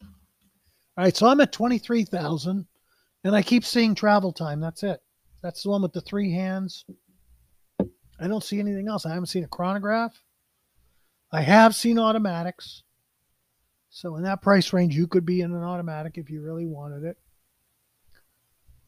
All 0.00 1.04
right, 1.04 1.16
so 1.16 1.26
I'm 1.26 1.40
at 1.40 1.52
23,000 1.52 2.66
and 3.24 3.36
I 3.36 3.42
keep 3.42 3.64
seeing 3.64 3.94
travel 3.94 4.32
time. 4.32 4.60
That's 4.60 4.82
it. 4.82 5.00
That's 5.42 5.62
the 5.62 5.70
one 5.70 5.82
with 5.82 5.92
the 5.92 6.00
three 6.00 6.32
hands. 6.32 6.84
I 8.22 8.28
don't 8.28 8.44
see 8.44 8.60
anything 8.60 8.88
else. 8.88 9.04
I 9.04 9.10
haven't 9.10 9.26
seen 9.26 9.44
a 9.44 9.48
chronograph. 9.48 10.22
I 11.32 11.40
have 11.40 11.74
seen 11.74 11.98
automatics. 11.98 12.82
So 13.90 14.16
in 14.16 14.22
that 14.22 14.42
price 14.42 14.72
range, 14.72 14.96
you 14.96 15.06
could 15.06 15.26
be 15.26 15.40
in 15.40 15.52
an 15.52 15.62
automatic 15.62 16.16
if 16.16 16.30
you 16.30 16.40
really 16.40 16.66
wanted 16.66 17.04
it. 17.04 17.18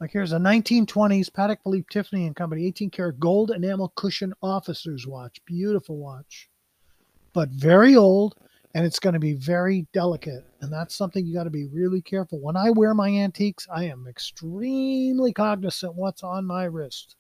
Like 0.01 0.12
here's 0.12 0.33
a 0.33 0.38
1920s 0.38 1.31
Patek 1.31 1.59
Philippe 1.62 1.87
Tiffany 1.90 2.27
and 2.27 2.37
Company 2.37 2.66
18 2.66 2.90
karat 2.90 3.18
gold 3.18 3.51
enamel 3.51 3.92
cushion 3.97 4.35
officer's 4.42 5.07
watch. 5.07 5.40
Beautiful 5.47 5.97
watch, 5.97 6.49
but 7.33 7.49
very 7.49 7.97
old 7.97 8.37
and 8.75 8.85
it's 8.85 8.99
going 8.99 9.14
to 9.14 9.20
be 9.20 9.35
very 9.35 9.87
delicate. 9.92 10.44
And 10.61 10.73
that's 10.73 10.97
something 10.97 11.25
you 11.25 11.35
got 11.35 11.44
to 11.44 11.51
be 11.51 11.68
really 11.68 12.03
careful. 12.03 12.40
When 12.40 12.57
I 12.57 12.70
wear 12.70 12.92
my 12.92 13.09
antiques, 13.09 13.68
I 13.73 13.85
am 13.85 14.07
extremely 14.09 15.33
cognizant 15.33 15.94
what's 15.94 16.25
on 16.25 16.44
my 16.44 16.64
wrist. 16.64 17.16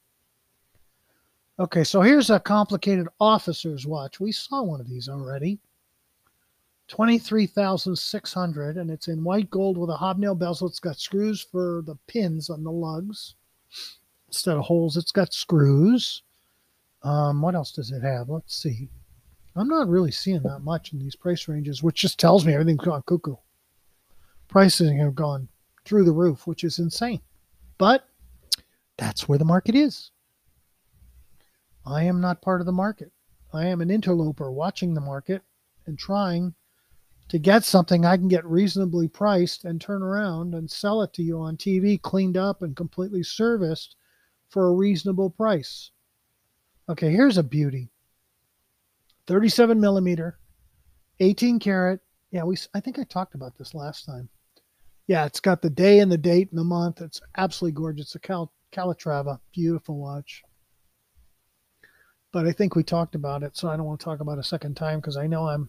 Okay, 1.56 1.84
so 1.84 2.00
here's 2.00 2.30
a 2.30 2.40
complicated 2.40 3.06
officer's 3.20 3.86
watch. 3.86 4.18
We 4.18 4.32
saw 4.32 4.62
one 4.62 4.80
of 4.80 4.88
these 4.88 5.08
already. 5.08 5.60
23,600 6.88 8.76
and 8.76 8.90
it's 8.90 9.08
in 9.08 9.24
white 9.24 9.48
gold 9.50 9.78
with 9.78 9.88
a 9.88 9.96
hobnail 9.96 10.34
bezel. 10.34 10.66
It's 10.66 10.80
got 10.80 10.98
screws 10.98 11.40
for 11.40 11.82
the 11.86 11.96
pins 12.08 12.50
on 12.50 12.64
the 12.64 12.72
lugs. 12.72 13.36
Instead 14.28 14.56
of 14.56 14.64
holes, 14.64 14.96
it's 14.96 15.12
got 15.12 15.32
screws. 15.32 16.22
Um, 17.04 17.40
what 17.40 17.54
else 17.54 17.70
does 17.70 17.92
it 17.92 18.02
have? 18.02 18.28
Let's 18.28 18.56
see. 18.56 18.88
I'm 19.54 19.68
not 19.68 19.88
really 19.88 20.10
seeing 20.10 20.42
that 20.42 20.60
much 20.60 20.92
in 20.92 20.98
these 20.98 21.14
price 21.14 21.46
ranges, 21.46 21.82
which 21.82 22.00
just 22.00 22.18
tells 22.18 22.44
me 22.44 22.52
everything's 22.52 22.84
gone 22.84 23.02
cuckoo. 23.06 23.36
Prices 24.48 24.90
have 24.90 25.14
gone 25.14 25.48
through 25.84 26.04
the 26.04 26.12
roof, 26.12 26.48
which 26.48 26.64
is 26.64 26.80
insane. 26.80 27.20
But 27.78 28.08
that's 28.96 29.28
where 29.28 29.38
the 29.38 29.44
market 29.44 29.76
is. 29.76 30.10
I 31.86 32.04
am 32.04 32.20
not 32.20 32.42
part 32.42 32.60
of 32.60 32.66
the 32.66 32.72
market. 32.72 33.12
I 33.52 33.66
am 33.66 33.80
an 33.80 33.90
interloper 33.90 34.50
watching 34.50 34.94
the 34.94 35.00
market 35.00 35.42
and 35.86 35.98
trying 35.98 36.54
to 37.28 37.38
get 37.38 37.64
something 37.64 38.04
I 38.04 38.16
can 38.16 38.28
get 38.28 38.44
reasonably 38.44 39.08
priced 39.08 39.64
and 39.64 39.80
turn 39.80 40.02
around 40.02 40.54
and 40.54 40.70
sell 40.70 41.02
it 41.02 41.12
to 41.14 41.22
you 41.22 41.40
on 41.40 41.56
TV, 41.56 42.00
cleaned 42.00 42.36
up 42.36 42.62
and 42.62 42.76
completely 42.76 43.22
serviced 43.22 43.96
for 44.48 44.68
a 44.68 44.74
reasonable 44.74 45.30
price. 45.30 45.90
Okay, 46.88 47.10
here's 47.10 47.38
a 47.38 47.42
beauty. 47.42 47.90
37 49.26 49.80
millimeter, 49.80 50.38
18 51.20 51.58
karat. 51.58 52.00
Yeah, 52.30 52.44
we. 52.44 52.56
I 52.74 52.80
think 52.80 52.98
I 52.98 53.04
talked 53.04 53.34
about 53.34 53.56
this 53.56 53.74
last 53.74 54.04
time. 54.04 54.28
Yeah, 55.06 55.24
it's 55.24 55.40
got 55.40 55.62
the 55.62 55.70
day 55.70 56.00
and 56.00 56.10
the 56.10 56.18
date 56.18 56.50
and 56.50 56.58
the 56.58 56.64
month. 56.64 57.00
It's 57.00 57.20
absolutely 57.36 57.76
gorgeous. 57.76 58.06
It's 58.06 58.14
a 58.16 58.18
Cal, 58.18 58.52
Calatrava, 58.72 59.38
beautiful 59.52 59.96
watch. 59.96 60.42
But 62.34 62.48
I 62.48 62.52
think 62.52 62.74
we 62.74 62.82
talked 62.82 63.14
about 63.14 63.44
it, 63.44 63.56
so 63.56 63.68
I 63.68 63.76
don't 63.76 63.86
want 63.86 64.00
to 64.00 64.04
talk 64.04 64.18
about 64.18 64.38
it 64.38 64.40
a 64.40 64.42
second 64.42 64.74
time 64.74 64.98
because 64.98 65.16
I 65.16 65.28
know 65.28 65.46
I'm 65.46 65.68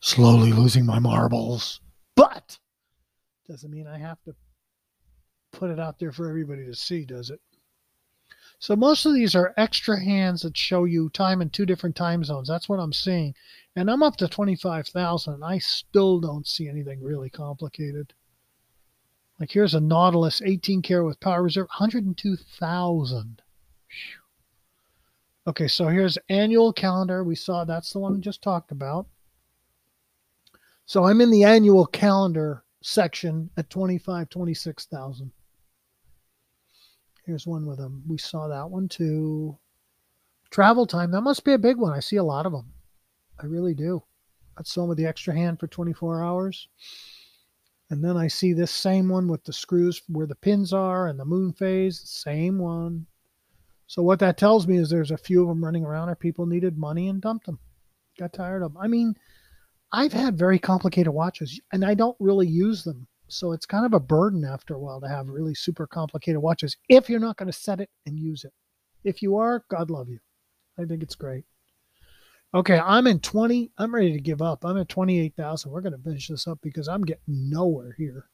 slowly 0.00 0.52
losing 0.52 0.84
my 0.84 0.98
marbles. 0.98 1.80
But 2.16 2.58
doesn't 3.46 3.70
mean 3.70 3.86
I 3.86 3.98
have 3.98 4.20
to 4.24 4.34
put 5.52 5.70
it 5.70 5.78
out 5.78 6.00
there 6.00 6.10
for 6.10 6.28
everybody 6.28 6.66
to 6.66 6.74
see, 6.74 7.04
does 7.04 7.30
it? 7.30 7.40
So 8.58 8.74
most 8.74 9.06
of 9.06 9.14
these 9.14 9.36
are 9.36 9.54
extra 9.56 10.02
hands 10.02 10.42
that 10.42 10.56
show 10.56 10.86
you 10.86 11.08
time 11.10 11.40
in 11.40 11.50
two 11.50 11.66
different 11.66 11.94
time 11.94 12.24
zones. 12.24 12.48
That's 12.48 12.68
what 12.68 12.80
I'm 12.80 12.92
seeing. 12.92 13.36
And 13.76 13.88
I'm 13.88 14.02
up 14.02 14.16
to 14.16 14.26
25,000. 14.26 15.44
I 15.44 15.58
still 15.58 16.18
don't 16.18 16.48
see 16.48 16.68
anything 16.68 17.00
really 17.00 17.30
complicated. 17.30 18.12
Like 19.38 19.52
here's 19.52 19.74
a 19.74 19.80
Nautilus 19.80 20.42
18 20.42 20.82
karat 20.82 21.06
with 21.06 21.20
power 21.20 21.44
reserve, 21.44 21.68
102,000. 21.68 23.41
Okay, 25.46 25.66
so 25.66 25.88
here's 25.88 26.18
annual 26.28 26.72
calendar. 26.72 27.24
We 27.24 27.34
saw 27.34 27.64
that's 27.64 27.92
the 27.92 27.98
one 27.98 28.14
we 28.14 28.20
just 28.20 28.42
talked 28.42 28.70
about. 28.70 29.06
So 30.84 31.04
I'm 31.04 31.20
in 31.20 31.30
the 31.30 31.44
annual 31.44 31.86
calendar 31.86 32.64
section 32.82 33.50
at 33.56 33.70
25, 33.70 34.28
26,000. 34.28 35.32
Here's 37.24 37.46
one 37.46 37.66
with 37.66 37.78
them. 37.78 38.02
We 38.06 38.18
saw 38.18 38.48
that 38.48 38.70
one 38.70 38.88
too. 38.88 39.58
Travel 40.50 40.86
time. 40.86 41.10
That 41.10 41.22
must 41.22 41.44
be 41.44 41.54
a 41.54 41.58
big 41.58 41.76
one. 41.76 41.92
I 41.92 42.00
see 42.00 42.16
a 42.16 42.24
lot 42.24 42.46
of 42.46 42.52
them. 42.52 42.72
I 43.40 43.46
really 43.46 43.74
do. 43.74 44.02
That's 44.56 44.74
the 44.74 44.80
one 44.80 44.90
with 44.90 44.98
the 44.98 45.06
extra 45.06 45.34
hand 45.34 45.58
for 45.58 45.66
24 45.66 46.22
hours. 46.22 46.68
And 47.90 48.04
then 48.04 48.16
I 48.16 48.28
see 48.28 48.52
this 48.52 48.70
same 48.70 49.08
one 49.08 49.28
with 49.28 49.44
the 49.44 49.52
screws 49.52 50.02
where 50.08 50.26
the 50.26 50.34
pins 50.34 50.72
are 50.72 51.08
and 51.08 51.18
the 51.18 51.24
moon 51.24 51.52
phase. 51.52 52.00
Same 52.04 52.58
one. 52.58 53.06
So 53.92 54.02
what 54.02 54.20
that 54.20 54.38
tells 54.38 54.66
me 54.66 54.78
is 54.78 54.88
there's 54.88 55.10
a 55.10 55.18
few 55.18 55.42
of 55.42 55.48
them 55.48 55.62
running 55.62 55.84
around 55.84 56.08
or 56.08 56.14
people 56.14 56.46
needed 56.46 56.78
money 56.78 57.08
and 57.08 57.20
dumped 57.20 57.44
them. 57.44 57.58
Got 58.18 58.32
tired 58.32 58.62
of 58.62 58.72
them. 58.72 58.82
I 58.82 58.88
mean, 58.88 59.14
I've 59.92 60.14
had 60.14 60.38
very 60.38 60.58
complicated 60.58 61.12
watches 61.12 61.60
and 61.74 61.84
I 61.84 61.92
don't 61.92 62.16
really 62.18 62.46
use 62.46 62.84
them. 62.84 63.06
So 63.28 63.52
it's 63.52 63.66
kind 63.66 63.84
of 63.84 63.92
a 63.92 64.00
burden 64.00 64.46
after 64.46 64.76
a 64.76 64.78
while 64.78 64.98
to 65.02 65.08
have 65.08 65.28
really 65.28 65.52
super 65.52 65.86
complicated 65.86 66.40
watches 66.40 66.74
if 66.88 67.10
you're 67.10 67.20
not 67.20 67.36
going 67.36 67.52
to 67.52 67.52
set 67.52 67.80
it 67.80 67.90
and 68.06 68.18
use 68.18 68.44
it. 68.44 68.54
If 69.04 69.20
you 69.20 69.36
are, 69.36 69.62
God 69.68 69.90
love 69.90 70.08
you. 70.08 70.20
I 70.78 70.86
think 70.86 71.02
it's 71.02 71.14
great. 71.14 71.44
Okay, 72.54 72.78
I'm 72.78 73.06
in 73.06 73.20
20. 73.20 73.72
I'm 73.76 73.94
ready 73.94 74.14
to 74.14 74.20
give 74.20 74.40
up. 74.40 74.64
I'm 74.64 74.78
at 74.78 74.88
28,000. 74.88 75.70
We're 75.70 75.82
going 75.82 75.92
to 75.92 76.02
finish 76.02 76.28
this 76.28 76.46
up 76.46 76.60
because 76.62 76.88
I'm 76.88 77.02
getting 77.02 77.24
nowhere 77.28 77.94
here. 77.98 78.30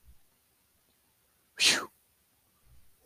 Whew. 1.59 1.91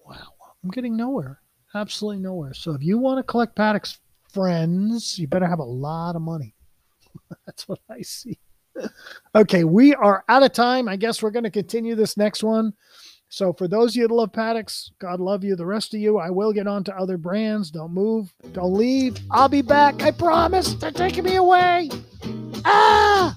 Wow. 0.04 0.34
I'm 0.62 0.70
getting 0.70 0.98
nowhere. 0.98 1.41
Absolutely 1.74 2.22
nowhere. 2.22 2.54
So 2.54 2.72
if 2.72 2.82
you 2.82 2.98
want 2.98 3.18
to 3.18 3.22
collect 3.22 3.56
Patek's 3.56 3.98
friends, 4.30 5.18
you 5.18 5.26
better 5.26 5.46
have 5.46 5.58
a 5.58 5.64
lot 5.64 6.16
of 6.16 6.22
money. 6.22 6.54
That's 7.46 7.68
what 7.68 7.80
I 7.90 8.02
see 8.02 8.38
okay, 9.34 9.64
we 9.64 9.94
are 9.94 10.24
out 10.28 10.42
of 10.42 10.52
time. 10.52 10.88
I 10.88 10.96
guess 10.96 11.22
we're 11.22 11.30
going 11.30 11.44
to 11.44 11.50
continue 11.50 11.94
this 11.94 12.16
next 12.16 12.42
one. 12.42 12.72
So 13.28 13.52
for 13.52 13.66
those 13.66 13.92
of 13.92 13.96
you 13.96 14.08
that 14.08 14.14
love 14.14 14.32
Pateks, 14.32 14.90
God 14.98 15.18
love 15.18 15.42
you. 15.42 15.56
The 15.56 15.64
rest 15.64 15.94
of 15.94 16.00
you, 16.00 16.18
I 16.18 16.28
will 16.30 16.52
get 16.52 16.66
on 16.66 16.84
to 16.84 16.96
other 16.96 17.16
brands. 17.16 17.70
Don't 17.70 17.92
move. 17.92 18.32
Don't 18.52 18.74
leave. 18.74 19.16
I'll 19.30 19.48
be 19.48 19.62
back. 19.62 20.02
I 20.02 20.10
promise. 20.10 20.74
They're 20.74 20.90
taking 20.90 21.24
me 21.24 21.36
away. 21.36 21.88
Ah! 22.64 23.36